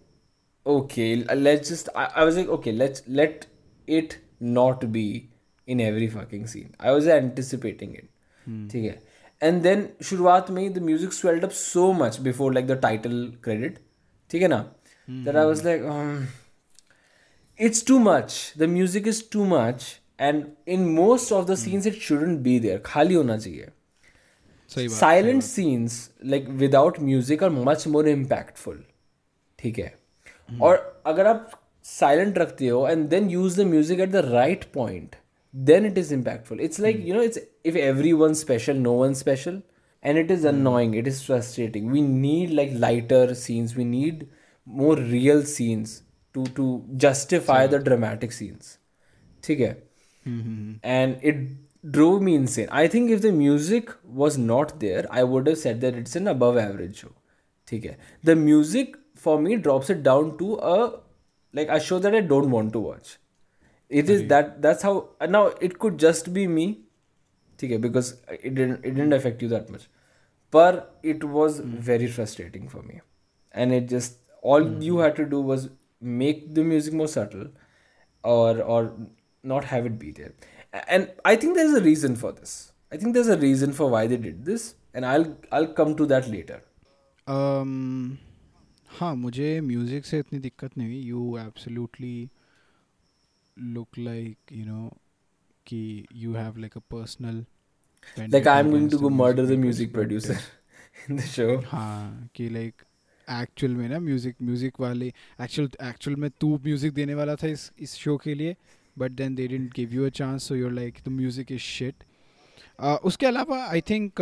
okay 0.67 1.25
let's 1.25 1.69
just 1.69 1.89
I, 1.95 2.09
I 2.17 2.25
was 2.25 2.37
like 2.37 2.49
okay 2.49 2.73
let's 2.73 3.03
let 3.07 3.47
it 3.89 4.19
not 4.41 4.91
be 5.66 5.72
in 5.72 5.80
every 5.80 6.08
fucking 6.08 6.48
scene. 6.48 6.76
I 6.80 6.92
was 6.92 7.08
anticipating 7.08 7.96
it. 7.96 8.08
ठीक 8.72 8.86
है 8.86 9.00
and 9.42 9.66
then 9.66 9.84
शुरुआत 10.04 10.50
में 10.52 10.74
the 10.74 10.82
music 10.82 11.14
swelled 11.14 11.44
up 11.44 11.54
so 11.54 11.94
much 11.94 12.24
before 12.24 12.54
like 12.54 12.68
the 12.68 12.80
title 12.88 13.18
credit 13.48 13.78
ठीक 14.30 14.42
है 14.42 14.48
ना 14.48 14.64
that 15.26 15.36
I 15.36 15.46
was 15.46 15.64
like 15.64 15.84
um, 15.84 16.28
it's 17.60 17.84
too 17.84 18.00
much 18.00 18.54
the 18.64 18.68
music 18.68 19.08
is 19.08 19.22
too 19.36 19.46
much 19.46 20.02
and 20.20 20.52
in 20.66 20.96
most 20.96 21.32
of 21.32 21.48
the 21.48 21.58
scenes 21.58 21.86
it 21.86 22.02
shouldn't 22.08 22.44
be 22.44 22.58
there 22.60 22.80
खाली 22.86 23.14
होना 23.14 23.38
चाहिए 23.38 23.68
सही 24.70 24.88
बात 24.88 24.98
silent 24.98 25.44
scenes 25.44 26.10
like 26.26 26.50
without 26.50 27.00
music 27.00 27.44
are 27.44 27.50
much 27.50 27.88
more 27.88 28.08
impactful 28.10 28.84
ठीक 29.60 29.80
है 29.80 29.94
और 30.62 31.04
अगर 31.08 31.28
आप 31.28 31.52
साइलेंट 31.86 32.38
रखते 32.38 32.68
हो 32.68 32.88
and 32.88 33.08
then 33.10 33.30
use 33.30 33.60
the 33.60 33.66
music 33.68 34.00
at 34.00 34.10
the 34.12 34.26
right 34.26 34.64
point 34.74 35.16
then 35.70 35.86
it 35.86 35.98
is 35.98 36.14
impactful 36.14 36.62
it's 36.62 36.80
like 36.80 37.04
you 37.08 37.16
no 37.16 37.22
it's 37.24 37.40
if 37.66 37.76
every 37.76 38.14
one 38.24 38.34
special 38.44 38.78
no 38.78 38.94
one 39.04 39.14
special 39.24 39.62
and 40.10 40.20
it 40.20 40.32
is 40.34 40.46
annoying 40.50 40.94
it 41.00 41.08
is 41.10 41.18
frustrating 41.24 41.90
we 41.96 42.00
need 42.04 42.54
like 42.60 42.72
lighter 42.84 43.26
scenes 43.42 43.74
we 43.80 43.84
need 43.90 44.22
more 44.78 44.96
real 45.10 45.44
scenes 45.50 45.92
to 46.38 46.46
to 46.60 46.70
justify 47.04 47.60
the 47.74 47.80
dramatic 47.90 48.34
scenes 48.38 48.72
ठीक 49.44 49.60
है 49.60 49.70
and 50.94 51.28
it 51.32 51.44
drove 51.84 52.22
me 52.22 52.36
insane. 52.36 52.68
I 52.72 52.88
think 52.88 53.10
if 53.10 53.22
the 53.22 53.32
music 53.32 53.92
was 54.04 54.38
not 54.38 54.80
there, 54.80 55.06
I 55.10 55.24
would 55.24 55.48
have 55.48 55.58
said 55.58 55.82
that 55.82 55.96
it's 55.96 56.16
an 56.16 56.28
above 56.28 56.58
average 56.58 56.98
show. 56.98 57.12
ठीक 57.68 57.86
है 57.86 57.98
The 58.26 58.36
music 58.36 58.98
for 59.16 59.40
me 59.42 59.58
drops 59.58 59.90
it 59.90 60.04
down 60.04 60.38
to 60.38 60.54
a 60.74 60.78
like 61.54 61.70
a 61.70 61.80
show 61.80 62.00
that 62.00 62.16
I 62.16 62.22
don't 62.22 62.52
want 62.52 62.74
to 62.74 62.80
watch. 62.80 63.18
It 63.90 64.10
is 64.10 64.22
that 64.28 64.62
that's 64.62 64.84
how 64.88 64.94
now 65.36 65.48
it 65.68 65.78
could 65.80 65.98
just 66.06 66.34
be 66.40 66.48
me. 66.48 66.68
ठीक 67.60 67.72
है 67.72 67.78
because 67.82 68.12
it 68.36 68.54
didn't 68.60 68.86
it 68.90 68.96
didn't 69.00 69.16
affect 69.20 69.42
you 69.46 69.50
that 69.50 69.70
much. 69.74 69.88
But 70.56 70.80
it 71.14 71.26
was 71.34 71.60
very 71.90 72.08
frustrating 72.18 72.70
for 72.76 72.82
me. 72.84 73.02
And 73.54 73.78
it 73.80 73.90
just 73.92 74.18
all 74.42 74.68
you 74.88 74.98
had 75.00 75.16
to 75.22 75.26
do 75.34 75.42
was 75.52 75.70
make 76.22 76.42
the 76.56 76.64
music 76.72 76.98
more 77.02 77.08
subtle 77.16 77.46
or 78.24 78.62
or 78.76 78.80
not 79.44 79.70
have 79.74 79.86
it 79.92 80.00
be 80.00 80.12
there. 80.22 80.34
And 80.88 81.12
I 81.26 81.36
think 81.36 81.56
there's 81.60 81.78
a 81.82 81.84
reason 81.86 82.16
for 82.24 82.32
this. 82.32 82.58
I 82.92 82.98
think 82.98 83.14
there's 83.14 83.32
a 83.36 83.38
reason 83.38 83.74
for 83.80 83.90
why 83.90 84.02
they 84.08 84.18
did 84.26 84.44
this, 84.46 84.66
and 84.94 85.06
I'll 85.06 85.26
I'll 85.52 85.72
come 85.80 85.96
to 86.02 86.06
that 86.14 86.30
later. 86.36 86.60
um, 87.28 88.18
हाँ 89.00 89.14
मुझे 89.16 89.50
music 89.62 90.06
से 90.06 90.20
इतनी 90.20 90.40
दिक्कत 90.40 90.78
नहीं 90.78 90.88
हुई 90.88 91.02
you 91.10 91.38
absolutely 91.40 92.16
look 93.57 93.99
like 93.99 94.53
you 94.53 94.65
know 94.67 94.89
कि 95.67 96.07
you 96.15 96.35
have 96.35 96.57
like 96.57 96.77
a 96.77 96.81
personal 96.91 97.45
Like 98.33 98.47
I'm 98.47 98.69
going 98.71 98.89
to 98.91 98.99
go 98.99 99.09
murder 99.11 99.45
the 99.47 99.57
music 99.57 99.93
producer 99.93 100.35
in 101.09 101.17
the 101.17 101.23
show. 101.23 101.63
हाँ 101.67 102.29
कि 102.35 102.49
लाइक 102.49 102.83
एक्चुअल 103.29 103.73
में 103.75 103.89
ना 103.89 103.99
म्यूज़िक 103.99 104.37
म्यूज़िक 104.43 104.81
वाले 104.81 105.07
एक्चुअल 105.43 105.69
एक्चुअल 105.89 106.17
में 106.17 106.29
तू 106.41 106.59
म्यूज़िक 106.65 106.93
देने 106.95 107.15
वाला 107.15 107.35
था 107.37 107.47
इस 107.47 107.71
इस 107.81 107.95
शो 107.95 108.17
के 108.17 108.35
लिए 108.35 108.57
but 108.99 109.13
then 109.13 109.35
they 109.35 109.47
didn't 109.49 109.75
give 109.75 109.95
you 109.95 110.07
a 110.07 110.09
chance 110.19 110.45
so 110.49 110.55
you're 110.57 110.73
like 110.73 110.99
the 111.05 111.09
music 111.09 111.53
is 111.53 111.61
shit 111.61 112.05
उसके 113.05 113.27
अलावा 113.27 113.63
आई 113.65 113.81
थिंक 113.91 114.21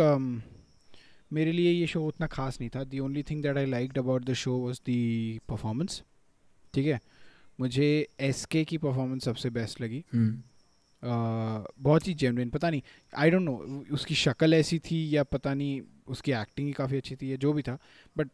मेरे 1.33 1.51
लिए 1.51 1.71
ये 1.71 1.87
शो 1.87 2.05
उतना 2.05 2.27
खास 2.27 2.59
नहीं 2.61 2.69
था. 2.75 2.83
The 2.83 2.99
only 2.99 3.23
thing 3.23 3.43
that 3.43 3.57
I 3.57 3.65
like 3.65 3.97
about 3.97 4.25
the 4.25 4.33
show 4.33 4.57
was 4.59 4.81
the 4.85 5.39
performance 5.49 6.01
ठीक 6.73 6.87
है? 6.87 6.99
मुझे 7.59 8.07
एस 8.19 8.45
के 8.45 8.65
की 8.65 8.77
परफॉर्मेंस 8.77 9.23
सबसे 9.23 9.49
बेस्ट 9.49 9.81
लगी. 9.81 10.05
Uh, 10.95 11.65
बहुत 11.79 12.07
ही 12.07 12.13
जेनविन 12.13 12.49
पता 12.49 12.69
नहीं 12.69 12.81
आई 13.15 13.29
डोंट 13.29 13.41
नो 13.41 13.85
उसकी 13.91 14.15
शक्ल 14.15 14.53
ऐसी 14.53 14.79
थी 14.79 15.15
या 15.15 15.23
पता 15.23 15.53
नहीं 15.53 15.81
उसकी 16.07 16.31
एक्टिंग 16.31 16.67
ही 16.67 16.73
काफ़ी 16.73 16.97
अच्छी 16.97 17.15
थी 17.15 17.31
या 17.31 17.35
जो 17.35 17.53
भी 17.53 17.61
था 17.61 17.77
बट 18.17 18.29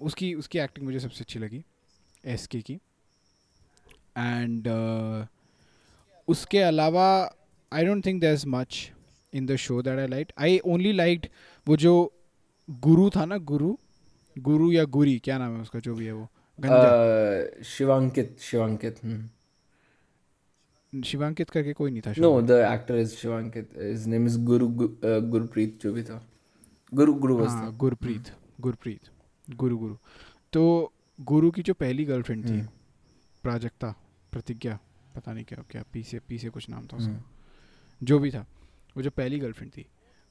उसकी 0.00 0.34
उसकी 0.34 0.58
एक्टिंग 0.58 0.86
मुझे 0.86 1.00
सबसे 1.00 1.20
अच्छी 1.20 1.38
लगी 1.38 1.64
एस 2.24 2.46
के। 2.46 2.60
की 2.60 2.74
एंड 4.18 4.68
उसके 6.28 6.58
अलावा 6.58 7.34
I 7.72 7.84
don't 7.84 8.06
think 8.06 8.20
there 8.20 8.34
is 8.34 8.46
much 8.46 8.92
in 9.34 9.46
the 9.46 9.56
show 9.56 9.82
that 9.82 9.98
I 9.98 10.06
like 10.06 10.32
I 10.38 10.58
only 10.58 10.92
liked 10.92 11.26
वो 11.68 11.76
जो 11.76 12.12
गुरु 12.70 13.10
था 13.10 13.24
ना 13.24 13.38
गुरु? 13.38 13.78
गुरु 14.38 14.72
या 14.72 14.84
गुरी 14.84 15.18
क्या 15.18 15.38
नाम 15.38 15.54
है 15.56 15.62
उसका 15.62 15.78
जो 15.78 15.94
भी 15.94 16.06
है 16.06 16.12
वो? 16.12 16.28
गंजा 16.60 17.62
Shivankit. 17.64 18.32
Shivankit. 18.40 19.04
Hmm. 19.04 19.20
शिवांकित 20.92 21.50
करके 21.50 21.72
कोई 21.72 21.90
नहीं 21.90 22.00
था 22.02 22.12
show 22.12 22.22
No, 22.24 22.30
में। 22.36 22.46
the 22.46 22.56
actor 22.68 22.96
is 23.00 23.12
Shivankit. 23.16 23.74
His 23.80 24.06
name 24.06 24.24
is 24.26 24.36
Guru 24.46 24.68
Gu- 24.78 24.94
uh, 25.02 25.20
Gurpreet 25.32 25.76
जो 25.82 25.92
भी 25.92 26.02
था. 26.02 26.20
Guru 26.92 27.36
was 27.36 27.48
हाँ 27.48 27.60
था. 27.62 27.76
गुरप्रीत 27.78 28.32
गुरप्रीत 28.60 29.10
गुरु 29.48 29.76
गुरु 29.78 29.94
तो 30.52 30.62
गुरु 31.18 31.50
की 31.50 31.62
जो 31.62 31.74
पहली 31.74 32.04
गर्लफ्रेंड 32.04 32.44
थी 32.44 32.50
हम्म। 32.50 32.66
प्राजक्ता 33.44 33.94
प्रतिज्ञा 34.32 34.78
पता 35.16 35.32
नहीं 35.32 35.44
क्या 35.44 35.62
क्या 35.70 35.82
पी 35.92 36.02
से 36.02 36.18
पी 36.28 36.38
से 36.38 36.48
कुछ 36.48 36.68
नाम 36.70 36.86
था 36.86 36.96
उसका 36.96 37.12
Hmm. 37.12 38.04
जो 38.04 38.18
भी 38.18 38.30
था 38.30 38.44
वो 38.96 39.02
जो 39.02 39.10
पहली 39.10 39.38
गर्लफ्रेंड 39.38 39.72
थी 39.72 39.86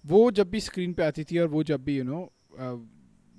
वो 0.05 0.19
जब 0.31 0.49
भी 0.49 0.59
स्क्रीन 0.59 0.93
पे 0.93 1.03
आती 1.03 1.23
थी 1.23 1.37
और 1.39 1.47
वो 1.47 1.63
जब 1.63 1.83
भी 1.83 1.97
यू 1.97 2.03
नो 2.03 2.19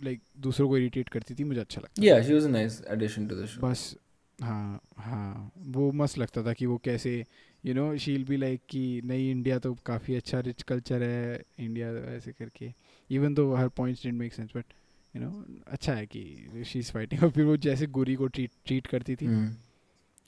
लाइक 0.04 0.20
दूसरों 0.40 0.68
को 0.68 0.78
इरिटेट 0.78 1.08
करती 1.08 1.34
थी 1.34 1.44
मुझे 1.44 1.60
अच्छा 1.60 1.80
लगता 1.80 2.02
Yeah, 2.02 2.22
she 2.22 2.34
was 2.34 2.46
a 2.46 2.52
nice 2.56 2.96
addition 2.96 3.28
to 3.28 3.34
the 3.34 3.46
था 3.46 3.46
show. 3.46 3.64
बस 3.64 3.96
हाँ 4.42 4.80
हाँ 4.98 5.52
वो 5.58 5.92
मस्त 5.92 6.18
लगता 6.18 6.42
था 6.42 6.52
कि 6.52 6.66
वो 6.66 6.78
कैसे 6.84 7.26
you 7.66 7.74
know 7.74 7.96
she'll 7.96 8.24
be 8.24 8.36
like 8.36 8.60
कि 8.68 9.02
नहीं 9.04 9.30
इंडिया 9.30 9.58
तो 9.58 9.76
काफ़ी 9.86 10.14
अच्छा 10.14 10.40
रिच 10.40 10.62
कल्चर 10.62 11.02
है 11.02 11.42
इंडिया 11.58 11.88
ऐसे 11.92 12.32
करके 12.32 12.72
even 13.10 13.34
though 13.34 13.54
her 13.54 13.68
points 13.68 14.02
didn't 14.02 14.20
make 14.20 14.34
sense 14.34 14.50
but 14.56 14.64
you 15.16 15.22
know 15.22 15.44
अच्छा 15.66 15.92
है 15.92 16.06
कि 16.06 16.48
शी 16.66 16.78
इज़ 16.78 16.92
फाइटिंग 16.92 17.22
और 17.22 17.30
फिर 17.30 17.44
वो 17.44 17.56
जैसे 17.56 17.86
गुरी 17.86 18.14
को 18.14 18.26
ट्रीट 18.26 18.50
ट्रीट 18.66 18.86
करती 18.86 19.16
थी 19.16 19.26
Hmm. 19.26 19.48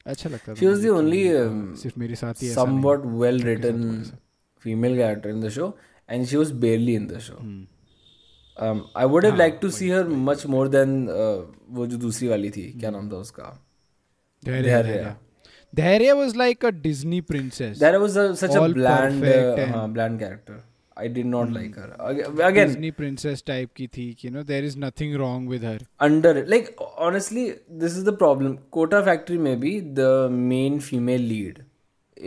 अच्छा 0.06 0.30
लगता 0.30 0.54
था 0.54 0.60
कि, 0.60 0.66
only, 0.66 1.38
हाँ, 1.38 1.72
um, 1.72 1.76
सिर्फ़ 1.78 2.00
मेरे 2.00 2.14
साथ 2.14 2.34
ही 2.42 2.50
ऐसा 2.50 2.64
नहीं, 2.64 2.80
Somewhat 2.80 2.98
well 2.98 3.40
सबके 3.40 3.56
साथ 3.56 3.64
written 3.64 3.84
हुआ 3.84 4.00
ऐसा। 4.00 4.18
female 4.64 4.96
character 4.96 5.30
in 5.34 5.40
the 5.40 5.50
show, 5.50 5.72
and 6.08 6.26
I 8.60 9.06
would 9.06 9.24
have 9.26 9.36
like 9.36 9.58
to 9.62 9.70
see 9.70 9.90
her 9.90 10.08
much 10.30 10.46
more 10.46 10.68
than 10.68 11.06
वो 11.76 11.86
जो 11.86 11.96
दूसरी 11.96 12.28
वाली 12.28 12.50
थी 12.50 12.70
क्या 12.80 12.90
नाम 12.90 13.10
था 13.12 13.16
उसका 13.16 13.58
Dhairya 14.44 15.14
Dhairya 15.74 16.12
was 16.12 16.36
like 16.36 16.64
a 16.64 16.70
Disney 16.82 17.20
princess 17.30 17.78
Dhairya 17.80 17.98
was 17.98 18.18
such 18.40 18.56
a 18.56 18.68
bland 18.68 19.24
हाँ 19.74 19.90
bland 19.92 20.18
character 20.20 20.62
I 20.96 21.08
did 21.08 21.26
not 21.26 21.48
mm. 21.48 21.54
like 21.54 21.76
her 21.76 22.46
again. 22.46 22.68
Disney 22.68 22.90
princess 22.96 23.42
type 23.42 23.70
की 23.76 23.86
थी 23.86 24.12
कि 24.14 24.28
you 24.28 24.32
know 24.34 24.42
there 24.42 24.62
is 24.62 24.76
nothing 24.76 25.14
wrong 25.20 25.46
with 25.46 25.62
her. 25.62 25.78
Under 26.06 26.32
like 26.46 26.66
honestly 27.06 27.44
this 27.82 27.96
is 27.96 28.04
the 28.04 28.12
problem. 28.12 28.58
Kota 28.70 29.02
Factory 29.06 29.38
में 29.38 29.60
भी 29.60 29.72
the 29.94 30.28
main 30.50 30.78
female 30.80 31.24
lead 31.30 31.62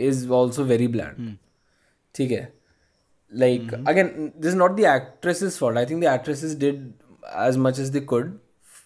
is 0.08 0.24
also 0.40 0.64
very 0.64 0.88
bland. 0.96 1.36
ठीक 2.14 2.30
mm. 2.30 2.36
है. 2.36 2.52
like 3.31 3.73
again 3.87 4.31
this 4.37 4.49
is 4.49 4.55
not 4.55 4.75
the 4.77 4.85
actress's 4.85 5.57
fault 5.57 5.77
i 5.77 5.85
think 5.85 6.01
the 6.01 6.07
actresses 6.07 6.55
did 6.55 6.93
as 7.49 7.57
much 7.57 7.77
as 7.79 7.91
they 7.91 8.01
could 8.01 8.39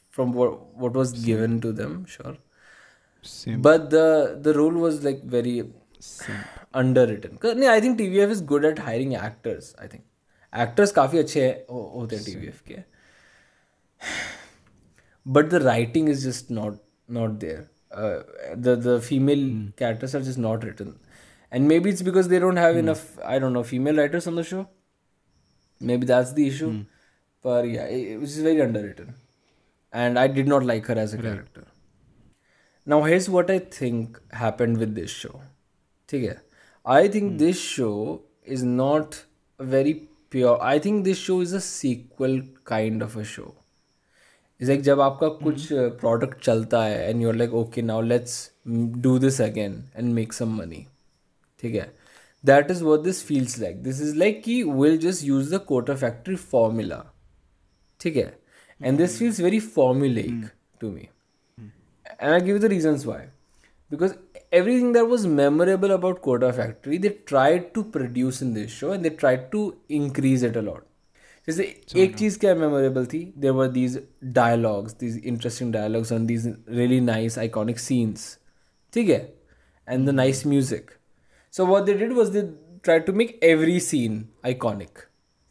from 0.09 0.33
what, 0.33 0.75
what 0.75 0.93
was 0.93 1.13
given 1.29 1.59
to 1.61 1.71
them 1.71 2.05
sure 2.05 2.35
same 3.23 3.61
but 3.61 3.89
the 3.89 4.39
the 4.47 4.53
role 4.53 4.75
was 4.85 5.03
like 5.03 5.23
very 5.23 5.55
underwritten 6.81 7.37
'Cause, 7.37 7.55
नहीं, 7.55 7.69
i 7.69 7.79
think 7.79 7.97
tvf 7.99 8.35
is 8.37 8.41
good 8.41 8.65
at 8.71 8.81
hiring 8.87 9.15
actors 9.15 9.73
i 9.85 9.87
think 9.87 10.03
actors 10.65 10.91
काफी 10.91 11.17
अच्छे 11.17 11.47
हो, 11.71 11.81
होते 11.95 12.15
हैं 12.15 12.23
tvf 12.25 12.61
के 12.67 12.83
but 15.37 15.49
the 15.49 15.59
writing 15.61 16.07
is 16.07 16.23
just 16.23 16.51
not 16.57 16.75
not 17.17 17.39
there 17.39 17.63
uh, 17.91 18.19
the 18.67 18.75
the 18.87 19.01
female 19.01 19.45
characters 19.81 20.15
are 20.15 20.21
just 20.27 20.41
not 20.47 20.63
written 20.63 20.91
and 21.51 21.67
maybe 21.67 21.89
it's 21.89 22.01
because 22.09 22.27
they 22.33 22.39
don't 22.45 22.61
have 22.65 22.77
enough 22.83 23.03
i 23.33 23.37
don't 23.39 23.53
know 23.53 23.63
female 23.73 24.01
writers 24.01 24.27
on 24.27 24.35
the 24.41 24.43
show 24.51 24.63
maybe 25.81 26.05
that's 26.05 26.33
the 26.33 26.47
issue 26.47 26.71
but 27.43 27.67
yeah 27.69 27.85
it, 27.85 28.07
it 28.13 28.19
was 28.19 28.37
very 28.39 28.61
underwritten 28.61 29.13
and 29.93 30.19
i 30.19 30.27
did 30.27 30.47
not 30.47 30.65
like 30.71 30.85
her 30.85 30.97
as 31.05 31.13
a 31.13 31.17
character 31.17 31.65
now 32.87 33.01
here's 33.03 33.29
what 33.35 33.49
i 33.49 33.59
think 33.59 34.19
happened 34.45 34.77
with 34.85 34.95
this 35.01 35.11
show 35.23 35.35
ठीक 36.09 36.23
है 36.23 36.41
i 36.85 37.07
think 37.13 37.37
this 37.43 37.61
show 37.67 38.21
is 38.55 38.63
not 38.79 39.15
a 39.59 39.65
very 39.75 39.93
pure 40.33 40.57
i 40.71 40.73
think 40.79 41.05
this 41.07 41.21
show 41.27 41.37
is 41.45 41.53
a 41.59 41.61
sequel 41.67 42.35
kind 42.71 43.05
of 43.05 43.15
a 43.21 43.23
show 43.35 43.47
it's 44.59 44.69
like 44.71 44.83
जब 44.89 45.01
आपका 45.01 45.27
कुछ 45.43 45.67
product 46.01 46.43
चलता 46.43 46.83
है 46.83 47.09
and 47.09 47.21
your 47.21 47.35
like 47.35 47.53
okay 47.61 47.81
now 47.81 48.01
let's 48.01 48.35
do 49.07 49.17
this 49.19 49.41
again 49.41 49.83
and 49.95 50.13
make 50.13 50.33
some 50.33 50.55
money 50.57 50.85
ठीक 51.62 51.74
है 51.74 51.92
that 52.44 52.70
is 52.70 52.82
what 52.84 53.02
this 53.04 53.22
feels 53.24 53.58
like 53.58 53.82
this 53.82 54.00
is 54.02 54.14
like 54.16 54.42
कि 54.44 54.62
will 54.64 54.98
just 54.98 55.24
use 55.24 55.52
the 55.54 55.58
Kota 55.68 55.94
factory 55.96 56.36
formula 56.52 57.02
ठीक 58.00 58.16
है 58.16 58.32
and 58.80 58.98
this 58.98 59.18
feels 59.18 59.40
very 59.40 59.60
formulaic 59.60 60.48
to 60.80 60.90
me 60.90 61.08
and 61.60 62.32
I 62.32 62.40
give 62.40 62.58
the 62.58 62.64
reasons 62.72 63.06
why 63.06 63.26
because 63.90 64.14
everything 64.52 64.92
that 64.92 65.06
was 65.06 65.26
memorable 65.28 65.90
about 65.90 66.22
Kota 66.22 66.52
Factory, 66.52 66.98
they 66.98 67.10
tried 67.26 67.74
to 67.74 67.84
produce 67.84 68.40
in 68.40 68.54
this 68.54 68.70
show 68.70 68.92
and 68.92 69.04
they 69.04 69.10
tried 69.12 69.50
to 69.52 69.76
increase 69.90 70.42
it 70.42 70.56
a 70.56 70.62
lot. 70.62 70.86
जैसे 71.48 71.64
एक 71.98 72.16
चीज़ 72.16 72.38
क्या 72.38 72.54
memorable 72.54 73.06
थी 73.12 73.18
there 73.38 73.50
were 73.50 73.68
these 73.68 73.98
dialogues 74.34 74.92
these 75.00 75.16
interesting 75.18 75.72
dialogues 75.72 76.12
on 76.12 76.26
these 76.26 76.46
really 76.68 77.00
nice 77.00 77.38
iconic 77.38 77.78
scenes 77.78 78.26
ठीक 78.92 79.08
है 79.08 79.18
and 79.88 80.06
the 80.06 80.10
nice 80.14 80.46
music 80.46 80.90
so 81.52 81.66
what 81.66 81.84
they 81.84 81.94
did 81.94 82.12
was 82.12 82.30
they 82.30 82.42
try 82.84 83.00
to 83.00 83.12
make 83.12 83.38
every 83.42 83.80
scene 83.80 84.26
iconic 84.46 84.98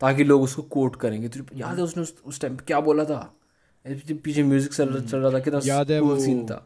ताकि 0.01 0.23
लोग 0.23 0.41
उसको 0.41 0.61
कोट 0.61 0.95
करेंगे। 0.95 1.29
तो 1.29 1.45
याद 1.55 1.77
है 1.77 1.83
उसने 1.83 2.03
उस 2.03 2.41
टाइम 2.41 2.55
उस 2.55 2.61
क्या 2.67 2.79
बोला 2.79 3.05
था? 3.05 3.19
पीछे 3.85 4.43
म्यूज़िक 4.43 4.73
चल 4.73 5.19
रहा 5.19 5.31
था 5.31 5.39
कितना 5.39 5.59
याद 5.65 5.91
है 5.91 5.99
वो 5.99 6.19
सीन 6.19 6.45
था। 6.45 6.65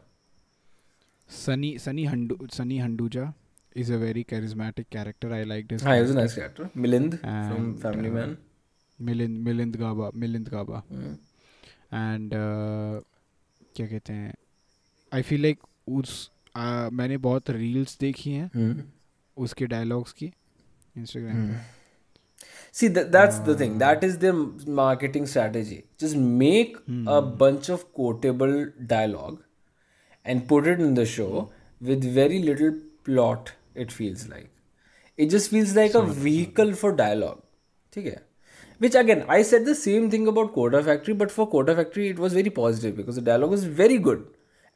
Sunny 1.30 1.78
Sunny 1.78 2.04
Handu 2.04 2.38
Sunny 2.52 2.78
Hinduja 2.78 3.32
is 3.76 3.92
a 3.92 3.96
very 3.96 4.22
charismatic 4.22 4.86
character 4.92 5.32
I 5.32 5.44
like 5.44 5.66
this 5.66 5.84
हाँ 5.84 5.98
is 5.98 6.10
a 6.10 6.14
nice 6.14 6.34
character 6.34 6.68
Milind 6.76 7.14
from 7.16 7.72
Family 7.74 8.10
Man 8.10 8.36
Milind 9.00 9.38
Milind 9.38 9.76
Gaba 9.76 10.10
Milind 10.14 10.48
Gaba. 10.48 10.82
Hmm. 10.88 11.14
And 11.94 12.30
uh, 12.30 13.04
क्या 13.76 13.86
कहते 13.86 14.12
हैं? 14.12 14.34
आई 15.12 15.22
फील 15.22 15.42
लाइक 15.42 15.58
उस 15.88 16.30
uh, 16.58 16.92
मैंने 16.92 17.16
बहुत 17.16 17.50
reels 17.50 17.98
देखी 18.00 18.30
हैं. 18.30 18.50
Hmm. 18.50 18.82
उसके 19.38 19.66
डायलॉग्स 19.66 20.12
की 20.12 20.32
hmm. 20.96 21.54
See 22.78 22.88
that 22.88 23.12
that's 23.12 23.38
the 23.48 23.54
thing. 23.54 23.78
That 23.78 24.04
is 24.06 24.18
the 24.18 24.32
marketing 24.78 25.26
strategy. 25.26 25.84
Just 26.02 26.16
make 26.16 26.76
a 27.06 27.22
bunch 27.42 27.68
of 27.68 27.84
quotable 27.98 28.54
dialogue 28.92 29.42
and 30.24 30.46
put 30.48 30.66
it 30.66 30.80
in 30.80 30.94
the 30.94 31.06
show 31.06 31.50
with 31.80 32.04
very 32.16 32.40
little 32.48 32.74
plot. 33.04 33.52
It 33.74 33.92
feels 33.92 34.26
like 34.28 34.50
it 35.16 35.30
just 35.30 35.50
feels 35.50 35.74
like 35.76 35.94
a 35.94 36.02
vehicle 36.02 36.74
for 36.74 36.92
dialogue. 36.92 37.42
Okay. 37.96 38.18
Which 38.78 38.94
again, 38.96 39.24
I 39.28 39.42
said 39.42 39.64
the 39.64 39.74
same 39.74 40.10
thing 40.10 40.26
about 40.26 40.52
Kota 40.52 40.82
Factory, 40.82 41.14
but 41.14 41.30
for 41.30 41.48
Kota 41.48 41.76
Factory, 41.76 42.08
it 42.08 42.18
was 42.18 42.32
very 42.32 42.50
positive 42.50 42.96
because 42.96 43.14
the 43.14 43.22
dialogue 43.22 43.50
was 43.50 43.64
very 43.64 43.98
good 43.98 44.26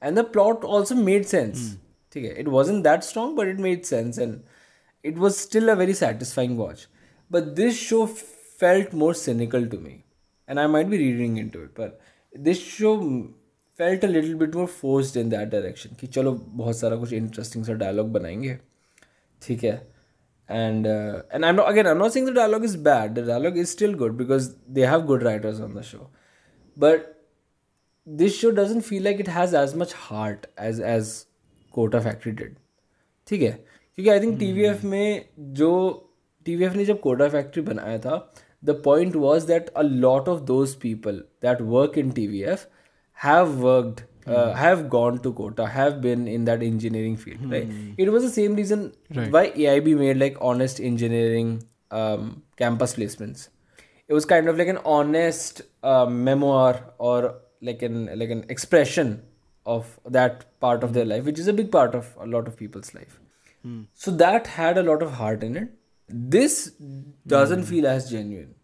and 0.01 0.17
the 0.17 0.25
plot 0.25 0.63
also 0.63 0.95
made 0.95 1.27
sense. 1.27 1.77
Okay? 2.10 2.34
It 2.38 2.48
wasn't 2.48 2.84
that 2.84 3.04
strong, 3.04 3.36
but 3.36 3.48
it 3.48 3.60
made 3.60 3.86
sense. 3.86 4.18
And 4.18 4.44
it 5.04 5.18
was 5.18 5.38
still 5.38 5.70
a 5.70 5.76
very 5.76 5.94
satisfying 5.94 6.58
watch. 6.58 6.88
But 7.30 7.56
this 7.56 7.78
show 7.78 8.04
f- 8.04 8.18
felt 8.60 8.94
more 8.94 9.14
cynical 9.14 9.68
to 9.68 9.78
me. 9.78 10.06
And 10.48 10.60
I 10.60 10.68
might 10.68 10.90
be 10.90 10.98
reading 10.98 11.38
into 11.38 11.64
it, 11.64 11.74
but 11.74 12.00
this 12.34 12.60
show 12.62 12.98
mm, 12.98 13.32
felt 13.78 14.04
a 14.04 14.08
little 14.08 14.36
bit 14.36 14.54
more 14.54 14.68
forced 14.68 15.16
in 15.16 15.30
that 15.30 15.50
direction. 15.50 15.96
कि 16.00 16.08
चलो 16.08 16.32
बहुत 16.62 16.78
सारा 16.78 16.96
कुछ 17.04 17.14
interesting 17.14 17.66
सा 17.66 17.78
dialogue 17.80 18.12
बनाएंगे 18.14 18.58
ठीक 19.42 19.64
है 19.64 19.82
and 20.50 20.86
uh, 20.86 21.22
and 21.32 21.46
I'm 21.46 21.56
not 21.56 21.70
again 21.70 21.88
I'm 21.88 21.98
not 21.98 22.14
saying 22.14 22.26
the 22.26 22.34
dialogue 22.34 22.66
is 22.66 22.76
bad 22.76 23.16
the 23.16 23.22
dialogue 23.22 23.58
is 23.58 23.72
still 23.72 23.94
good 23.94 24.18
because 24.18 24.56
they 24.68 24.82
have 24.82 25.08
good 25.08 25.24
writers 25.24 25.60
on 25.60 25.74
the 25.74 25.84
show 25.84 26.10
but 26.76 27.26
this 28.06 28.38
show 28.38 28.52
doesn't 28.52 28.82
feel 28.82 29.04
like 29.04 29.20
it 29.20 29.28
has 29.28 29.54
as 29.54 29.74
much 29.74 29.94
heart 29.94 30.48
as 30.58 30.80
as 30.80 31.26
Kota 31.79 32.01
factory 32.01 32.33
did 32.33 32.55
ठीक 33.29 33.43
है? 33.43 33.51
क्योंकि 33.99 34.11
I 34.11 34.21
think 34.21 34.39
T 34.39 34.53
V 34.53 34.65
F 34.65 34.87
में 34.87 35.25
जो 35.55 35.71
T 36.47 36.57
V 36.57 36.65
F 36.65 36.75
ने 36.77 36.85
जब 36.85 37.01
Kota 37.01 37.29
factory 37.29 37.63
बनाया 37.63 37.99
था 37.99 38.17
the 38.65 38.71
point 38.85 39.17
was 39.17 39.47
that 39.47 39.69
a 39.69 39.83
lot 39.83 40.29
of 40.29 40.41
those 40.45 40.75
people 40.83 41.23
that 41.43 41.61
work 41.71 41.99
in 41.99 42.11
T 42.11 42.27
V 42.27 42.43
F 42.53 42.67
have 43.19 43.53
worked 43.63 44.01
have 44.57 44.83
gone 44.89 45.19
to 45.19 45.33
Kota 45.33 45.67
have 45.69 45.93
been 46.01 46.27
in 46.29 46.45
that 46.45 46.63
engineering 46.63 47.17
field 47.17 47.53
right 47.53 48.01
it 48.01 48.09
was 48.09 48.27
the 48.27 48.31
same 48.31 48.57
reason 48.57 48.91
why 49.31 49.53
A 49.57 49.67
I 49.67 49.81
B 49.81 49.95
made 49.95 50.17
like 50.17 50.39
honest 50.53 50.81
engineering 50.81 51.59
campus 52.59 52.95
placements 52.95 53.49
it 54.09 54.13
was 54.13 54.27
kind 54.27 54.49
of 54.49 54.57
like 54.57 54.69
an 54.69 54.77
honest 54.93 55.63
memoir 56.23 56.81
और 57.01 57.27
like 57.65 57.83
an 57.83 58.09
like 58.15 58.31
an 58.31 58.45
expression 58.51 59.17
of 59.68 60.00
that 60.06 60.60
part 60.60 60.84
of 60.84 60.94
their 60.94 61.06
life, 61.06 61.24
which 61.26 61.40
is 61.40 61.48
a 61.48 61.54
big 61.54 61.72
part 61.72 61.96
of 61.96 62.10
a 62.20 62.26
lot 62.28 62.48
of 62.48 62.58
people's 62.58 62.94
life. 62.94 63.20
So 63.94 64.12
that 64.12 64.48
had 64.48 64.78
a 64.78 64.84
lot 64.84 65.02
of 65.02 65.12
heart 65.14 65.44
in 65.44 65.56
it. 65.56 65.70
This 66.10 66.72
doesn't 67.26 67.64
feel 67.64 67.88
as 67.88 68.10
genuine. 68.10 68.56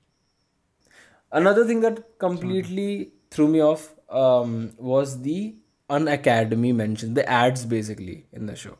Another 1.32 1.66
thing 1.66 1.80
that 1.82 2.20
completely 2.20 3.12
threw 3.32 3.48
me 3.48 3.62
off 3.62 3.96
um, 4.10 4.74
was 4.78 5.22
the 5.22 5.56
unacademy 5.90 6.74
mention, 6.76 7.14
the 7.14 7.28
ads 7.30 7.66
basically 7.66 8.26
in 8.34 8.46
the 8.46 8.56
show. 8.56 8.76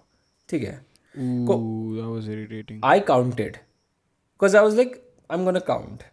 ठीक 0.50 0.64
है 0.64 0.78
Ooh, 1.18 1.96
that 1.96 2.10
was 2.10 2.28
irritating. 2.28 2.80
I 2.84 3.00
counted 3.00 3.60
because 4.38 4.56
I 4.56 4.62
was 4.62 4.76
like, 4.76 5.02
I'm 5.30 5.46
gonna 5.46 5.62
count. 5.62 6.04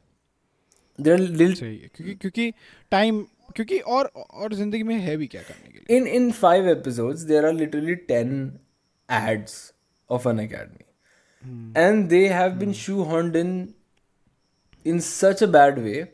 There 0.99 1.15
are 1.15 1.19
little 1.19 1.55
सही 1.57 1.79
है 1.79 1.91
क्योंकि 1.95 2.15
क्योंकि 2.15 2.53
time 2.91 3.27
क्योंकि 3.52 3.80
और 3.80 4.06
और 4.16 4.54
ज़िंदगी 4.54 4.84
में 4.84 4.96
है 4.96 5.16
भी 5.18 5.28
क्या 5.28 5.42
करने 5.42 5.72
के 5.72 5.80
लिए? 5.80 5.98
In 5.98 6.08
in 6.08 6.32
five 6.32 6.70
episodes 6.70 7.22
there 7.22 7.46
are 7.46 7.54
literally 7.54 7.96
ten 8.12 8.32
ads 9.10 9.74
of 10.10 10.28
an 10.30 10.40
academy 10.40 11.82
and 11.82 12.08
they 12.10 12.28
have 12.28 12.52
been 12.52 12.74
shoehorned 13.04 13.36
in 13.36 13.54
in 14.86 15.00
such 15.00 15.44
a 15.44 15.48
bad 15.48 15.80
way 15.80 16.08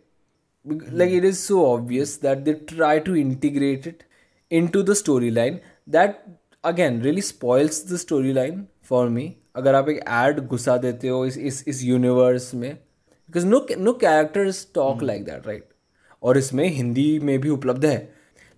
like 0.65 1.13
it 1.13 1.25
is 1.25 1.37
so 1.37 1.65
obvious 1.65 2.19
that 2.21 2.37
they 2.37 2.53
try 2.53 2.99
to 2.99 3.15
integrate 3.15 3.87
it 3.87 4.03
into 4.67 4.83
the 4.83 4.93
story 4.93 5.29
line 5.29 5.59
that 5.89 6.23
again 6.63 7.01
really 7.01 7.21
spoils 7.21 7.85
the 7.91 7.97
story 7.97 8.33
line 8.33 8.65
for 8.83 9.09
me 9.09 9.33
अगर 9.55 9.75
आप 9.75 9.89
एक 9.89 10.03
ad 10.09 10.39
घुसा 10.39 10.77
देते 10.77 11.07
हो 11.07 11.25
इस 11.25 11.63
इस 11.67 11.83
universe 11.83 12.53
में 12.55 12.73
because 12.73 13.45
no 13.45 13.65
no 13.77 13.93
character 13.93 14.51
talk 14.73 15.03
like 15.03 15.23
that 15.25 15.47
right 15.47 15.69
और 16.22 16.38
इसमें 16.38 16.68
हिंदी 16.80 17.18
में 17.28 17.38
भी 17.40 17.48
उपलब्ध 17.58 17.84
है 17.86 17.96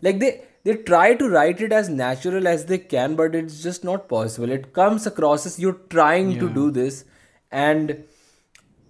like 0.05 0.19
they 0.19 0.33
they 0.67 0.75
try 0.89 1.07
to 1.21 1.27
write 1.31 1.59
it 1.65 1.73
as 1.79 1.89
natural 1.95 2.47
as 2.51 2.63
they 2.69 2.77
can 2.93 3.15
but 3.17 3.35
it's 3.41 3.57
just 3.65 3.83
not 3.89 4.05
possible 4.13 4.53
it 4.57 4.63
comes 4.79 5.07
across 5.11 5.43
as 5.51 5.57
you're 5.63 5.81
trying 5.95 6.31
to 6.43 6.47
do 6.59 6.63
this 6.77 7.01
and 7.65 7.91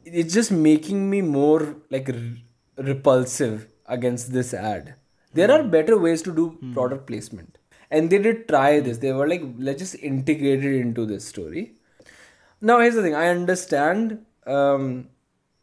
it's 0.05 0.35
just 0.35 0.53
making 0.67 1.01
me 1.15 1.23
more 1.31 1.59
like 1.91 2.11
r- 2.15 2.85
repulsive 2.91 3.57
against 3.97 4.33
this 4.37 4.53
ad 4.55 4.95
there 5.41 5.51
are 5.57 5.63
better 5.75 5.99
ways 6.05 6.23
to 6.29 6.35
do 6.39 6.45
product 6.77 7.07
placement 7.09 7.59
and 7.91 8.11
they 8.15 8.21
did 8.29 8.47
try 8.53 8.69
this 8.89 8.99
they 8.99 9.13
were 9.13 9.29
like 9.33 9.43
let's 9.59 9.83
just 9.85 9.97
integrate 10.13 10.65
it 10.71 10.77
into 10.85 11.07
this 11.13 11.27
story 11.35 11.65
now 12.71 12.79
here's 12.85 12.95
the 12.95 13.03
thing 13.03 13.15
i 13.25 13.27
understand 13.29 14.19
um, 14.47 14.87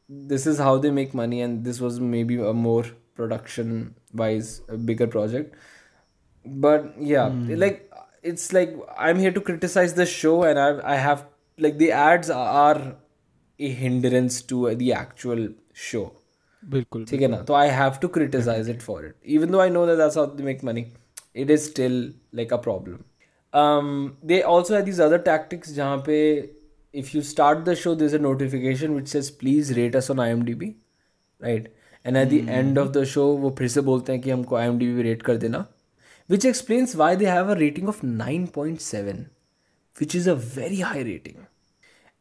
this 0.09 0.45
is 0.45 0.57
how 0.57 0.77
they 0.77 0.91
make 0.91 1.13
money 1.13 1.41
and 1.41 1.63
this 1.63 1.79
was 1.79 1.99
maybe 1.99 2.37
a 2.37 2.53
more 2.53 2.85
production 3.15 3.95
wise 4.13 4.61
a 4.69 4.77
bigger 4.77 5.07
project 5.07 5.55
but 6.45 6.93
yeah 6.99 7.27
like 7.65 7.89
it's 8.23 8.51
like 8.53 8.73
i'm 8.97 9.19
here 9.19 9.31
to 9.31 9.41
criticize 9.41 9.93
the 9.93 10.05
show 10.05 10.43
and 10.43 10.59
i 10.59 10.95
i 10.95 10.95
have 10.95 11.25
like 11.57 11.77
the 11.77 11.91
ads 11.91 12.29
are 12.29 12.95
a 13.59 13.69
hindrance 13.83 14.41
to 14.41 14.75
the 14.75 14.91
actual 14.93 15.47
show 15.73 16.09
बिल्कुल 16.63 17.05
ठीक 17.05 17.21
है 17.21 17.27
ना 17.27 17.37
तो 17.41 17.53
I 17.53 17.69
have 17.69 17.93
to 18.01 18.07
criticise 18.15 18.69
it 18.69 18.81
for 18.81 19.05
it 19.05 19.15
even 19.35 19.51
though 19.51 19.59
I 19.59 19.69
know 19.69 19.85
that 19.85 19.97
that's 19.97 20.17
how 20.17 20.25
they 20.35 20.43
make 20.43 20.63
money 20.63 20.85
it 21.35 21.51
is 21.51 21.59
still 21.59 21.93
like 22.35 22.53
a 22.53 22.57
problem 22.65 24.09
they 24.27 24.41
also 24.41 24.73
have 24.73 24.83
these 24.85 24.99
other 25.01 25.17
tactics 25.27 25.71
जहाँ 25.73 25.97
पे 26.05 26.19
if 27.02 27.14
you 27.14 27.22
start 27.22 27.64
the 27.64 27.76
show, 27.76 27.94
there's 27.94 28.14
a 28.14 28.18
notification 28.18 28.94
which 28.94 29.08
says 29.08 29.30
please 29.30 29.76
rate 29.76 29.94
us 29.94 30.10
on 30.10 30.16
IMDb, 30.16 30.74
right? 31.38 31.68
And 32.04 32.16
at 32.16 32.28
mm. 32.28 32.30
the 32.30 32.52
end 32.58 32.78
of 32.78 32.92
the 32.92 33.04
show, 33.14 33.26
वो 33.38 33.50
फिर 33.58 33.68
से 33.68 33.80
बोलते 33.88 34.12
हैं 34.12 34.20
कि 34.22 34.30
हमको 34.30 34.58
IMDb 34.60 35.04
rate 35.08 35.22
कर 35.22 35.36
देना, 35.44 35.66
which 36.34 36.46
explains 36.50 36.94
why 37.02 37.14
they 37.22 37.30
have 37.32 37.50
a 37.54 37.56
rating 37.62 37.88
of 37.94 38.00
9.7, 38.00 39.26
which 40.00 40.14
is 40.20 40.26
a 40.26 40.36
very 40.58 40.80
high 40.92 41.02
rating, 41.10 41.46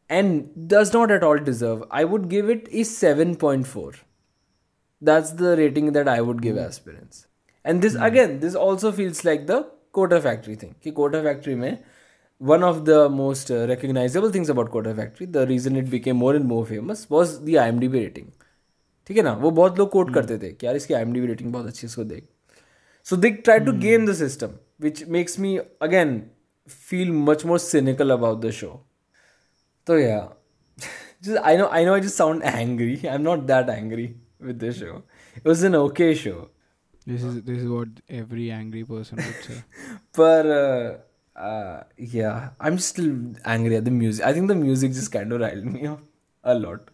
and 0.10 0.68
does 0.76 0.94
not 0.98 1.16
at 1.18 1.24
all 1.30 1.46
deserve. 1.52 1.86
I 1.92 2.04
would 2.04 2.28
give 2.36 2.50
it 2.50 2.68
a 2.72 2.86
7.4. 2.96 3.96
That's 5.02 5.32
the 5.44 5.56
rating 5.58 5.92
that 5.94 6.08
I 6.08 6.20
would 6.22 6.42
give 6.42 6.58
mm. 6.58 6.66
aspirants. 6.66 7.28
And 7.64 7.82
this 7.82 7.96
mm. 7.96 8.06
again, 8.06 8.40
this 8.40 8.56
also 8.56 8.92
feels 8.92 9.26
like 9.26 9.48
the 9.48 9.66
Kota 9.92 10.22
Factory 10.30 10.56
thing. 10.56 10.76
कि 10.84 10.96
Kota 10.96 11.24
Factory 11.24 11.56
में 11.56 11.78
one 12.40 12.64
of 12.64 12.86
the 12.86 13.10
most 13.10 13.50
uh, 13.50 13.66
recognizable 13.68 14.30
things 14.30 14.50
about 14.50 14.72
Kota 14.72 14.94
Factory, 14.94 15.26
the 15.26 15.48
reason 15.48 15.76
it 15.76 15.90
became 15.90 16.18
more 16.18 16.36
and 16.36 16.46
more 16.46 16.66
famous 16.66 17.10
was 17.10 17.44
the 17.44 17.56
IMDb 17.56 17.94
rating. 17.94 18.32
ठीक 19.08 19.18
है 19.18 19.24
ना 19.24 19.32
वो 19.42 19.52
बहुत 19.52 19.78
लोग 19.80 19.90
coat 19.90 20.06
hmm. 20.06 20.16
करते 20.16 20.38
थे 20.38 20.52
कि 20.52 20.66
यार 20.66 20.76
इसकी 20.76 20.94
आई 20.94 21.26
रेटिंग 21.26 21.52
बहुत 21.54 21.66
अच्छी 21.68 21.88
इसको 21.88 22.04
देख 22.04 22.24
So 23.06 23.18
they 23.22 23.30
try 23.30 23.60
to 23.66 23.72
game 23.80 24.06
the 24.08 24.14
system 24.14 24.54
which 24.82 25.04
makes 25.16 25.40
me 25.40 25.58
again 25.82 26.22
feel 26.90 27.12
much 27.28 27.46
more 27.46 27.60
cynical 27.60 28.12
about 28.12 28.40
the 28.46 28.52
show 28.52 28.70
तो 29.88 29.98
या 29.98 30.18
just 31.26 31.38
I 31.50 31.56
know 31.56 31.68
I 31.80 31.84
know 31.86 31.94
I 31.94 32.00
just 32.06 32.18
sound 32.22 32.44
angry. 32.44 32.96
I'm 33.12 33.24
not 33.24 33.46
that 33.48 33.70
angry 33.70 34.08
with 34.40 34.60
this 34.60 34.80
show. 34.80 35.04
It 35.36 35.46
was 35.52 35.64
an 35.70 35.76
okay 35.76 36.14
show. 36.14 36.50
This 37.08 37.24
is 37.24 37.42
this 37.50 37.60
is 37.60 37.70
what 37.70 38.02
every 38.10 38.52
angry 38.52 38.84
person 38.84 39.18
would 39.18 39.44
say. 39.50 39.60
but 40.20 40.52
uh, 40.56 40.98
uh, 41.37 41.83
yeah, 41.97 42.51
I'm 42.61 42.79
still 42.79 43.11
angry 43.45 43.77
at 43.77 43.85
the 43.85 43.91
music. 43.91 44.25
I 44.25 44.33
think 44.33 44.49
the 44.49 44.55
music 44.55 44.93
just 44.93 45.13
kind 45.13 45.33
of 45.33 45.41
riled 45.41 45.65
me 45.65 45.87
up 45.87 46.01
a 46.45 46.55
lot. 46.55 46.91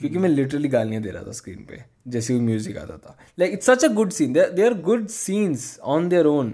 क्योंकि 0.00 0.18
मैं 0.18 0.28
literally 0.28 0.68
गालियाँ 0.68 1.02
दे 1.02 1.10
रहा 1.10 1.22
था 1.26 1.32
screen 1.38 1.64
पे 1.64 1.84
जैसे 2.12 2.34
वो 2.34 2.40
music 2.40 2.76
आता 2.78 2.96
था 2.98 3.16
like 3.38 3.52
it's 3.52 3.66
such 3.66 3.84
a 3.84 3.88
good 3.94 4.10
scene 4.12 4.32
they 4.32 4.64
are 4.66 4.74
good 4.88 5.06
scenes 5.16 5.78
on 5.94 6.08
their 6.08 6.26
own 6.26 6.50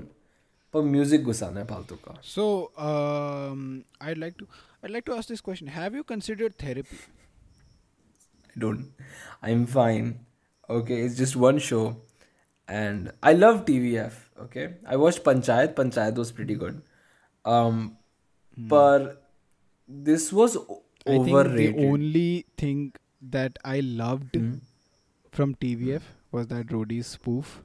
पर 0.75 0.83
म्यूजिक 0.95 1.25
घुसाना 1.25 1.61
है 1.61 1.67
फालतू 1.67 1.97
का 2.09 2.17
So, 2.33 2.45
um, 2.89 3.63
I'd 4.09 4.21
like 4.25 4.37
to 4.43 4.49
I'd 4.83 4.93
like 4.97 5.07
to 5.07 5.17
ask 5.17 5.33
this 5.35 5.41
question. 5.47 5.71
Have 5.77 5.97
you 5.99 6.05
considered 6.11 6.59
therapy? 6.65 6.99
I 8.51 8.61
don't. 8.65 9.07
I'm 9.51 9.65
fine. 9.77 10.13
Okay, 10.77 11.01
it's 11.07 11.17
just 11.23 11.39
one 11.45 11.59
show, 11.71 11.83
and 12.69 13.11
I 13.31 13.33
love 13.39 13.65
TVF. 13.71 14.21
Okay, 14.47 14.67
I 14.87 15.01
watched 15.05 15.25
Panchayat. 15.31 15.75
Panchayat 15.81 16.23
was 16.23 16.33
pretty 16.41 16.59
good. 16.65 16.83
um, 17.46 17.98
but 18.58 19.22
this 19.88 20.32
was 20.32 20.56
o- 20.58 20.82
I 21.06 21.18
think 21.24 21.56
the 21.58 21.76
only 21.90 22.46
thing 22.58 22.94
that 23.22 23.58
I 23.66 23.80
loved 23.82 24.36
Hmm. 24.36 24.54
from 25.32 25.56
TVF 25.56 26.02
was 26.32 26.48
that 26.48 26.68
Roadies 26.68 27.06
spoof. 27.06 27.62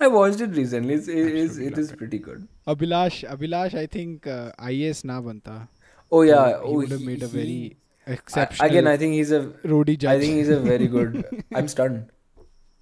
I 0.00 0.08
watched 0.08 0.40
it 0.40 0.50
recently. 0.56 0.94
It's, 0.94 1.08
it 1.08 1.34
is 1.44 1.58
it 1.58 1.76
is 1.78 1.92
pretty 1.92 2.18
good. 2.18 2.46
Abhilash, 2.66 3.18
Abhilash, 3.28 3.74
I 3.74 3.86
think 3.86 4.26
uh, 4.26 4.52
IAS 4.58 5.04
na 5.04 5.20
banta. 5.20 5.68
Oh 6.10 6.22
yeah. 6.22 6.48
he 6.48 6.54
oh, 6.64 6.72
would 6.76 6.90
have 6.90 7.02
made 7.02 7.22
a 7.22 7.28
he- 7.28 7.32
very 7.38 7.76
I- 8.06 8.12
exceptional 8.12 8.70
again, 8.70 8.86
I 8.86 8.96
think 8.96 9.14
he's 9.14 9.32
a. 9.32 9.40
Roadie 9.74 9.98
judge. 9.98 10.16
I 10.16 10.20
think 10.20 10.34
he's 10.36 10.48
a 10.48 10.60
very 10.60 10.86
good. 10.86 11.24
I'm 11.54 11.68
stunned. 11.68 12.10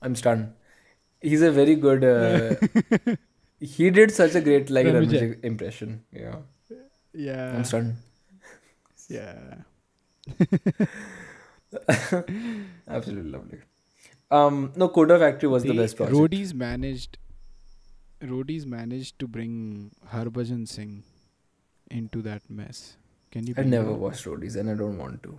I'm 0.03 0.15
stunned. 0.15 0.53
He's 1.21 1.43
a 1.43 1.51
very 1.51 1.75
good. 1.75 2.05
Uh, 2.05 3.17
he 3.65 3.91
did 3.91 4.11
such 4.11 4.35
a 4.35 4.41
great 4.41 4.71
like 4.71 4.87
impression. 5.43 6.03
Yeah, 6.13 6.37
yeah, 7.13 7.55
I'm 7.57 7.65
stunned. 7.65 7.97
yeah. 9.09 9.55
Absolutely 12.89 13.31
lovely. 13.31 13.59
Um, 14.31 14.73
no, 14.77 14.89
Kota 14.89 15.19
Factory 15.19 15.49
was 15.49 15.63
the 15.63 15.75
best 15.75 15.97
project. 15.97 16.17
Roadies 16.17 16.55
managed. 16.55 17.19
Roadies 18.23 18.65
managed 18.67 19.19
to 19.19 19.29
bring 19.29 19.91
Harbhajan 20.13 20.67
Singh 20.67 21.03
into 21.91 22.23
that 22.23 22.43
mess. 22.49 22.97
Can 23.31 23.47
you? 23.47 23.55
I 23.57 23.63
never 23.63 23.93
watched 23.93 24.25
Roadies 24.25 24.57
and 24.57 24.71
I 24.71 24.75
don't 24.75 24.97
want 24.99 25.23
to. 25.25 25.39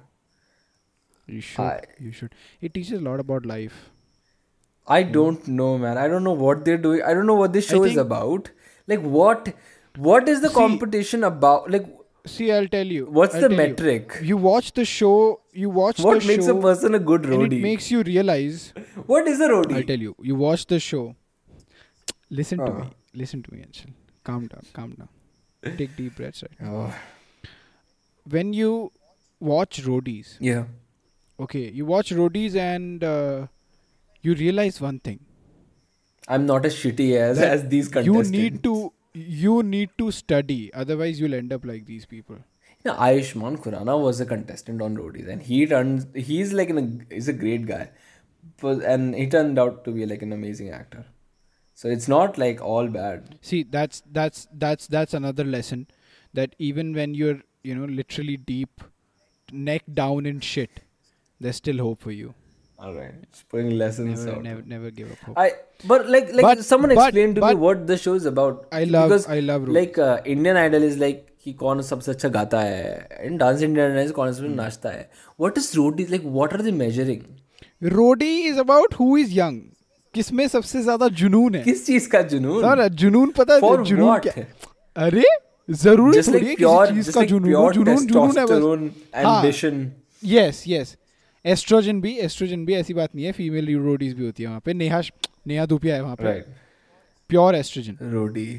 You 1.27 1.41
should. 1.41 1.61
I- 1.61 1.83
you 1.99 2.11
should. 2.11 2.35
It 2.61 2.73
teaches 2.73 2.99
a 2.99 3.03
lot 3.09 3.19
about 3.19 3.45
life. 3.45 3.89
I 4.87 5.03
don't 5.03 5.47
know, 5.47 5.77
man. 5.77 5.97
I 5.97 6.07
don't 6.07 6.23
know 6.23 6.33
what 6.33 6.63
they're 6.65 6.77
doing. 6.77 7.01
I 7.03 7.13
don't 7.13 7.25
know 7.25 7.35
what 7.35 7.53
this 7.53 7.67
show 7.67 7.83
is 7.83 7.97
about. 7.97 8.49
Like, 8.87 9.01
what? 9.01 9.53
What 9.97 10.27
is 10.29 10.41
the 10.41 10.49
See- 10.49 10.53
competition 10.55 11.23
about? 11.23 11.71
Like, 11.71 11.87
See, 12.27 12.51
I'll 12.51 12.67
tell 12.67 12.85
you. 12.85 13.05
what's 13.05 13.35
I'll 13.35 13.41
the 13.41 13.49
tell 13.49 13.57
you. 13.57 13.69
metric? 13.69 14.19
You. 14.23 14.37
watch 14.37 14.73
the 14.73 14.85
show. 14.85 15.41
You 15.53 15.69
watch 15.69 15.99
What 15.99 16.25
makes 16.25 16.45
show, 16.45 16.57
a 16.57 16.61
person 16.61 16.95
a 16.95 16.99
good 16.99 17.23
roadie? 17.23 17.59
it 17.59 17.61
makes 17.61 17.89
you 17.91 18.01
realize. 18.03 18.73
what 19.05 19.27
is 19.27 19.39
a 19.39 19.47
roadie? 19.49 19.75
I'll 19.77 19.83
tell 19.83 19.99
you. 19.99 20.15
You 20.21 20.35
watch 20.35 20.65
the 20.67 20.79
show. 20.79 21.15
Listen 22.29 22.59
to 22.59 22.71
Uh. 22.71 22.79
me. 22.79 22.85
Listen 23.13 23.43
to 23.43 23.53
me, 23.53 23.61
Anshul. 23.61 23.93
Calm 24.23 24.47
down. 24.47 24.63
Calm 24.73 24.91
down. 25.01 25.77
Take 25.77 25.95
deep 25.95 26.15
breaths. 26.15 26.43
Right. 26.43 26.69
Oh, 26.69 26.93
When 28.29 28.53
you 28.53 28.91
watch 29.39 29.81
roadies, 29.83 30.37
yeah. 30.39 30.65
okay, 31.39 31.69
you 31.69 31.85
watch 31.85 32.11
roadies 32.11 32.55
and 32.55 33.03
uh, 33.03 33.47
you 34.25 34.35
realize 34.35 34.81
one 34.81 34.99
thing. 34.99 35.19
I'm 36.27 36.45
not 36.45 36.65
as 36.65 36.75
shitty 36.75 37.15
as 37.17 37.39
as 37.39 37.67
these 37.69 37.89
You 37.93 38.23
need 38.23 38.63
to. 38.63 38.91
You 39.13 39.63
need 39.63 39.91
to 39.99 40.11
study. 40.11 40.73
Otherwise, 40.73 41.19
you'll 41.19 41.35
end 41.35 41.53
up 41.53 41.65
like 41.65 41.85
these 41.85 42.05
people. 42.05 42.37
Yeah, 42.85 42.95
Ayushmann 42.95 43.57
Khurrana 43.59 43.99
was 43.99 44.19
a 44.19 44.25
contestant 44.25 44.81
on 44.81 44.97
Roadies, 44.97 45.29
and 45.29 45.41
he 45.41 45.65
turns. 45.65 46.07
He's 46.13 46.51
like 46.53 46.69
an. 46.69 47.05
He's 47.09 47.27
a 47.27 47.33
great 47.33 47.65
guy, 47.65 47.89
but 48.61 48.83
and 48.83 49.15
he 49.15 49.27
turned 49.27 49.57
out 49.57 49.83
to 49.85 49.91
be 49.91 50.05
like 50.05 50.21
an 50.21 50.33
amazing 50.33 50.69
actor. 50.69 51.05
So 51.73 51.89
it's 51.89 52.07
not 52.07 52.37
like 52.37 52.61
all 52.61 52.87
bad. 52.87 53.37
See, 53.41 53.63
that's 53.63 54.03
that's 54.11 54.47
that's 54.53 54.87
that's 54.87 55.13
another 55.13 55.43
lesson. 55.43 55.87
That 56.33 56.55
even 56.59 56.93
when 56.93 57.13
you're 57.13 57.41
you 57.63 57.75
know 57.75 57.85
literally 57.85 58.37
deep, 58.37 58.81
neck 59.51 59.83
down 60.01 60.25
in 60.25 60.39
shit, 60.39 60.81
there's 61.39 61.57
still 61.57 61.77
hope 61.79 62.01
for 62.01 62.11
you. 62.11 62.33
All 62.79 62.93
right, 62.93 63.13
it's 63.23 63.43
putting 63.43 63.69
lessons 63.77 64.25
Never, 64.25 64.37
out. 64.37 64.43
never, 64.43 64.61
never 64.71 64.89
give 64.91 65.11
up 65.11 65.19
hope. 65.27 65.37
I 65.43 65.51
but 65.91 66.09
like 66.15 66.31
like 66.39 66.45
But- 66.47 66.63
someone 66.69 66.93
but- 66.95 67.05
explained 67.07 67.35
to 67.35 67.41
but, 67.41 67.55
me 67.55 67.61
what 67.65 67.85
the 67.91 67.97
show 68.05 68.15
is 68.21 68.25
about. 68.31 68.65
I 68.79 68.83
love- 68.95 69.05
because 69.11 69.27
I 69.35 69.39
love 69.49 69.67
Roadies. 69.69 69.77
like 69.79 69.99
uh, 70.07 70.17
Indian 70.33 70.57
Idol 70.63 70.87
is 70.89 70.97
like 71.03 71.21
कि 71.45 71.53
कौन 71.61 71.81
सबसे 71.91 72.11
अच्छा 72.11 72.29
गाता 72.35 72.59
है 72.61 73.25
and 73.27 73.39
Dance 73.43 73.63
Indian 73.69 73.95
Idol 74.01 74.11
कौन 74.19 74.31
सबसे 74.33 74.47
Hmm. 74.47 74.55
नाचता 74.57 74.89
है. 74.89 75.09
What 75.43 75.61
is 75.61 75.69
roadies 75.79 76.11
like? 76.15 76.27
What 76.39 76.57
are 76.57 76.65
they 76.67 76.75
measuring? 76.81 77.23
रोडी 77.95 78.33
is 78.51 78.59
about 78.65 78.99
who 79.01 79.09
is 79.23 79.33
young. 79.39 79.57
किसमें 80.13 80.47
सबसे 80.47 80.81
ज़्यादा 80.81 81.07
जुनून 81.21 81.55
है 81.55 81.63
किस 81.63 81.85
चीज़ 81.85 82.09
का 82.09 82.21
जुनून? 82.33 82.61
सर 82.63 82.87
जुनून 83.03 83.31
पता 83.39 83.53
है 83.53 83.83
जुनून? 83.83 84.17
क्या 84.27 84.43
अरे 85.05 85.23
ज़रूरी 85.69 86.19
like 86.21 86.35
है 86.35 86.55
किसी 86.55 86.93
चीज़ 86.95 87.11
का 87.15 87.23
जुनून 87.31 87.71
जुनून 87.73 88.05
जुनून 88.05 88.37
है 88.37 88.45
बस 88.45 89.11
हाँ। 89.25 89.43
यस 90.33 90.63
यस 90.67 90.95
एस्ट्रोजन 91.53 92.01
भी 92.01 92.13
एस्ट्रोजन 92.27 92.65
भी 92.65 92.73
ऐसी 92.75 92.93
बात 92.93 93.15
नहीं 93.15 93.25
है 93.25 93.31
फीमेल 93.31 93.69
यूरोडीज 93.69 94.13
भी 94.13 94.25
होती 94.25 94.43
है 94.43 94.49
वहाँ 94.49 94.61
पे 94.65 94.73
नेहा 94.73 95.01
नेहा 95.47 95.65
धूपिया 95.65 95.95
है 95.95 96.01
वहाँ 96.03 96.15
पे 96.21 96.39
प्योर 97.29 97.55
एस्ट्रोजन 97.55 97.97
Roadie. 98.13 98.55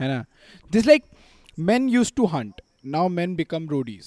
है 0.00 0.08
ना 0.08 0.24
this 0.72 0.86
like 0.86 1.04
men 1.68 1.88
used 1.94 2.14
to 2.18 2.26
hunt 2.34 2.60
now 2.92 3.00
men 3.16 3.34
become 3.40 3.66
roadies 3.72 4.06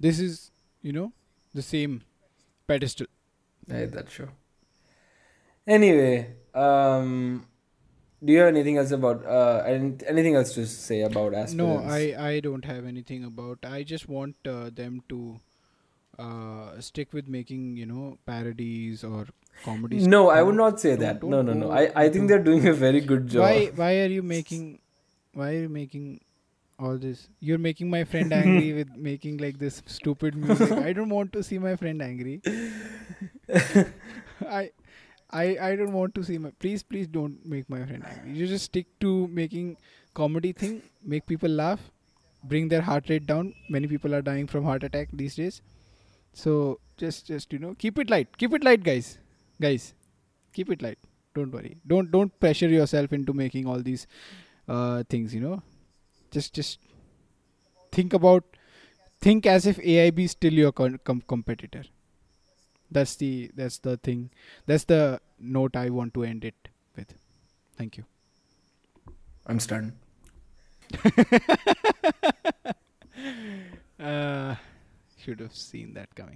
this 0.00 0.18
is 0.24 0.34
you 0.82 0.92
know 0.96 1.06
the 1.54 1.62
same 1.68 2.00
pedestal 2.68 3.06
I 3.70 3.76
hate 3.76 3.92
that. 3.92 4.08
Anyway, 5.66 6.34
um, 6.54 7.46
do 8.22 8.32
you 8.32 8.40
have 8.40 8.48
anything 8.48 8.76
else 8.76 8.90
about 8.90 9.24
uh, 9.26 9.62
anything 9.66 10.34
else 10.34 10.52
to 10.54 10.66
say 10.66 11.00
about 11.00 11.32
aspirants? 11.32 11.54
no 11.54 11.68
i 11.94 12.02
i 12.26 12.40
don't 12.40 12.66
have 12.66 12.84
anything 12.90 13.24
about 13.24 13.64
i 13.64 13.82
just 13.82 14.08
want 14.08 14.36
uh, 14.46 14.68
them 14.82 15.00
to 15.08 15.40
uh, 16.18 16.80
stick 16.80 17.12
with 17.12 17.28
making 17.28 17.76
you 17.76 17.86
know 17.86 18.18
parodies 18.26 19.04
or 19.04 19.26
comedies? 19.64 20.06
No, 20.06 20.28
I 20.30 20.42
would 20.42 20.54
not 20.56 20.80
say 20.80 20.90
Don't- 20.90 21.00
that. 21.00 21.20
don't 21.20 21.30
No, 21.30 21.42
no, 21.42 21.52
no. 21.54 21.70
I, 21.70 21.90
I 22.04 22.08
think 22.08 22.28
they're 22.28 22.42
doing 22.42 22.66
a 22.66 22.72
very 22.72 23.00
good 23.00 23.26
job. 23.28 23.42
why 23.42 23.66
why 23.82 23.90
are 24.00 24.12
you 24.18 24.22
making 24.22 24.78
why 25.32 25.50
are 25.54 25.60
you 25.62 25.68
making 25.68 26.20
all 26.78 26.96
this? 26.98 27.28
You're 27.40 27.58
making 27.58 27.90
my 27.90 28.04
friend 28.04 28.32
angry 28.32 28.72
with 28.72 28.94
making 29.10 29.38
like 29.38 29.58
this 29.58 29.82
stupid 29.86 30.34
music. 30.36 30.72
I 30.72 30.92
don't 30.92 31.08
want 31.10 31.32
to 31.34 31.42
see 31.42 31.58
my 31.58 31.76
friend 31.76 32.02
angry. 32.02 32.40
I 34.48 34.70
i 35.30 35.44
i 35.66 35.76
don't 35.78 35.92
want 35.98 36.14
to 36.16 36.22
see 36.26 36.36
my 36.42 36.50
please 36.62 36.82
please 36.82 37.06
don't 37.08 37.44
make 37.54 37.68
my 37.68 37.84
friend 37.84 38.04
angry. 38.10 38.32
You 38.38 38.46
just 38.46 38.66
stick 38.66 38.86
to 39.04 39.12
making 39.28 39.76
comedy 40.14 40.52
thing 40.52 40.74
make 41.14 41.26
people 41.26 41.50
laugh 41.50 41.90
bring 42.52 42.68
their 42.68 42.82
heart 42.82 43.08
rate 43.08 43.26
down. 43.26 43.54
Many 43.68 43.88
people 43.88 44.14
are 44.14 44.22
dying 44.22 44.46
from 44.46 44.64
heart 44.64 44.84
attack 44.84 45.08
these 45.12 45.34
days 45.36 45.60
so 46.34 46.78
just 46.96 47.26
just 47.26 47.52
you 47.52 47.58
know 47.58 47.74
keep 47.78 47.98
it 47.98 48.10
light. 48.10 48.36
Keep 48.36 48.54
it 48.54 48.64
light 48.64 48.84
guys. 48.84 49.18
Guys 49.60 49.94
keep 50.54 50.70
it 50.70 50.80
light. 50.80 50.98
Don't 51.34 51.52
worry. 51.52 51.76
Don't 51.86 52.10
don't 52.10 52.40
pressure 52.40 52.68
yourself 52.68 53.12
into 53.12 53.34
making 53.34 53.66
all 53.66 53.80
these 53.90 54.06
uh, 54.68 55.02
things 55.08 55.34
you 55.34 55.40
know. 55.40 55.62
Just 56.30 56.54
just 56.54 56.78
think 57.92 58.14
about 58.14 58.44
think 59.20 59.46
as 59.46 59.66
if 59.66 59.78
aib 59.78 60.18
is 60.20 60.30
still 60.38 60.52
your 60.52 60.72
con- 60.72 61.00
com- 61.04 61.24
competitor. 61.34 61.84
That's 62.90 63.16
the 63.16 63.50
that's 63.54 63.78
the 63.78 63.96
thing. 63.96 64.30
That's 64.66 64.84
the 64.84 65.20
note 65.38 65.76
i 65.76 65.90
want 65.90 66.14
to 66.14 66.24
end 66.24 66.44
it 66.44 66.68
with. 66.96 67.14
Thank 67.76 67.96
you. 67.98 68.04
I'm 69.46 69.60
stunned. 69.60 69.92
uh, 74.00 74.54
should 75.24 75.40
have 75.40 75.54
seen 75.54 75.94
that 75.94 76.14
coming 76.14 76.32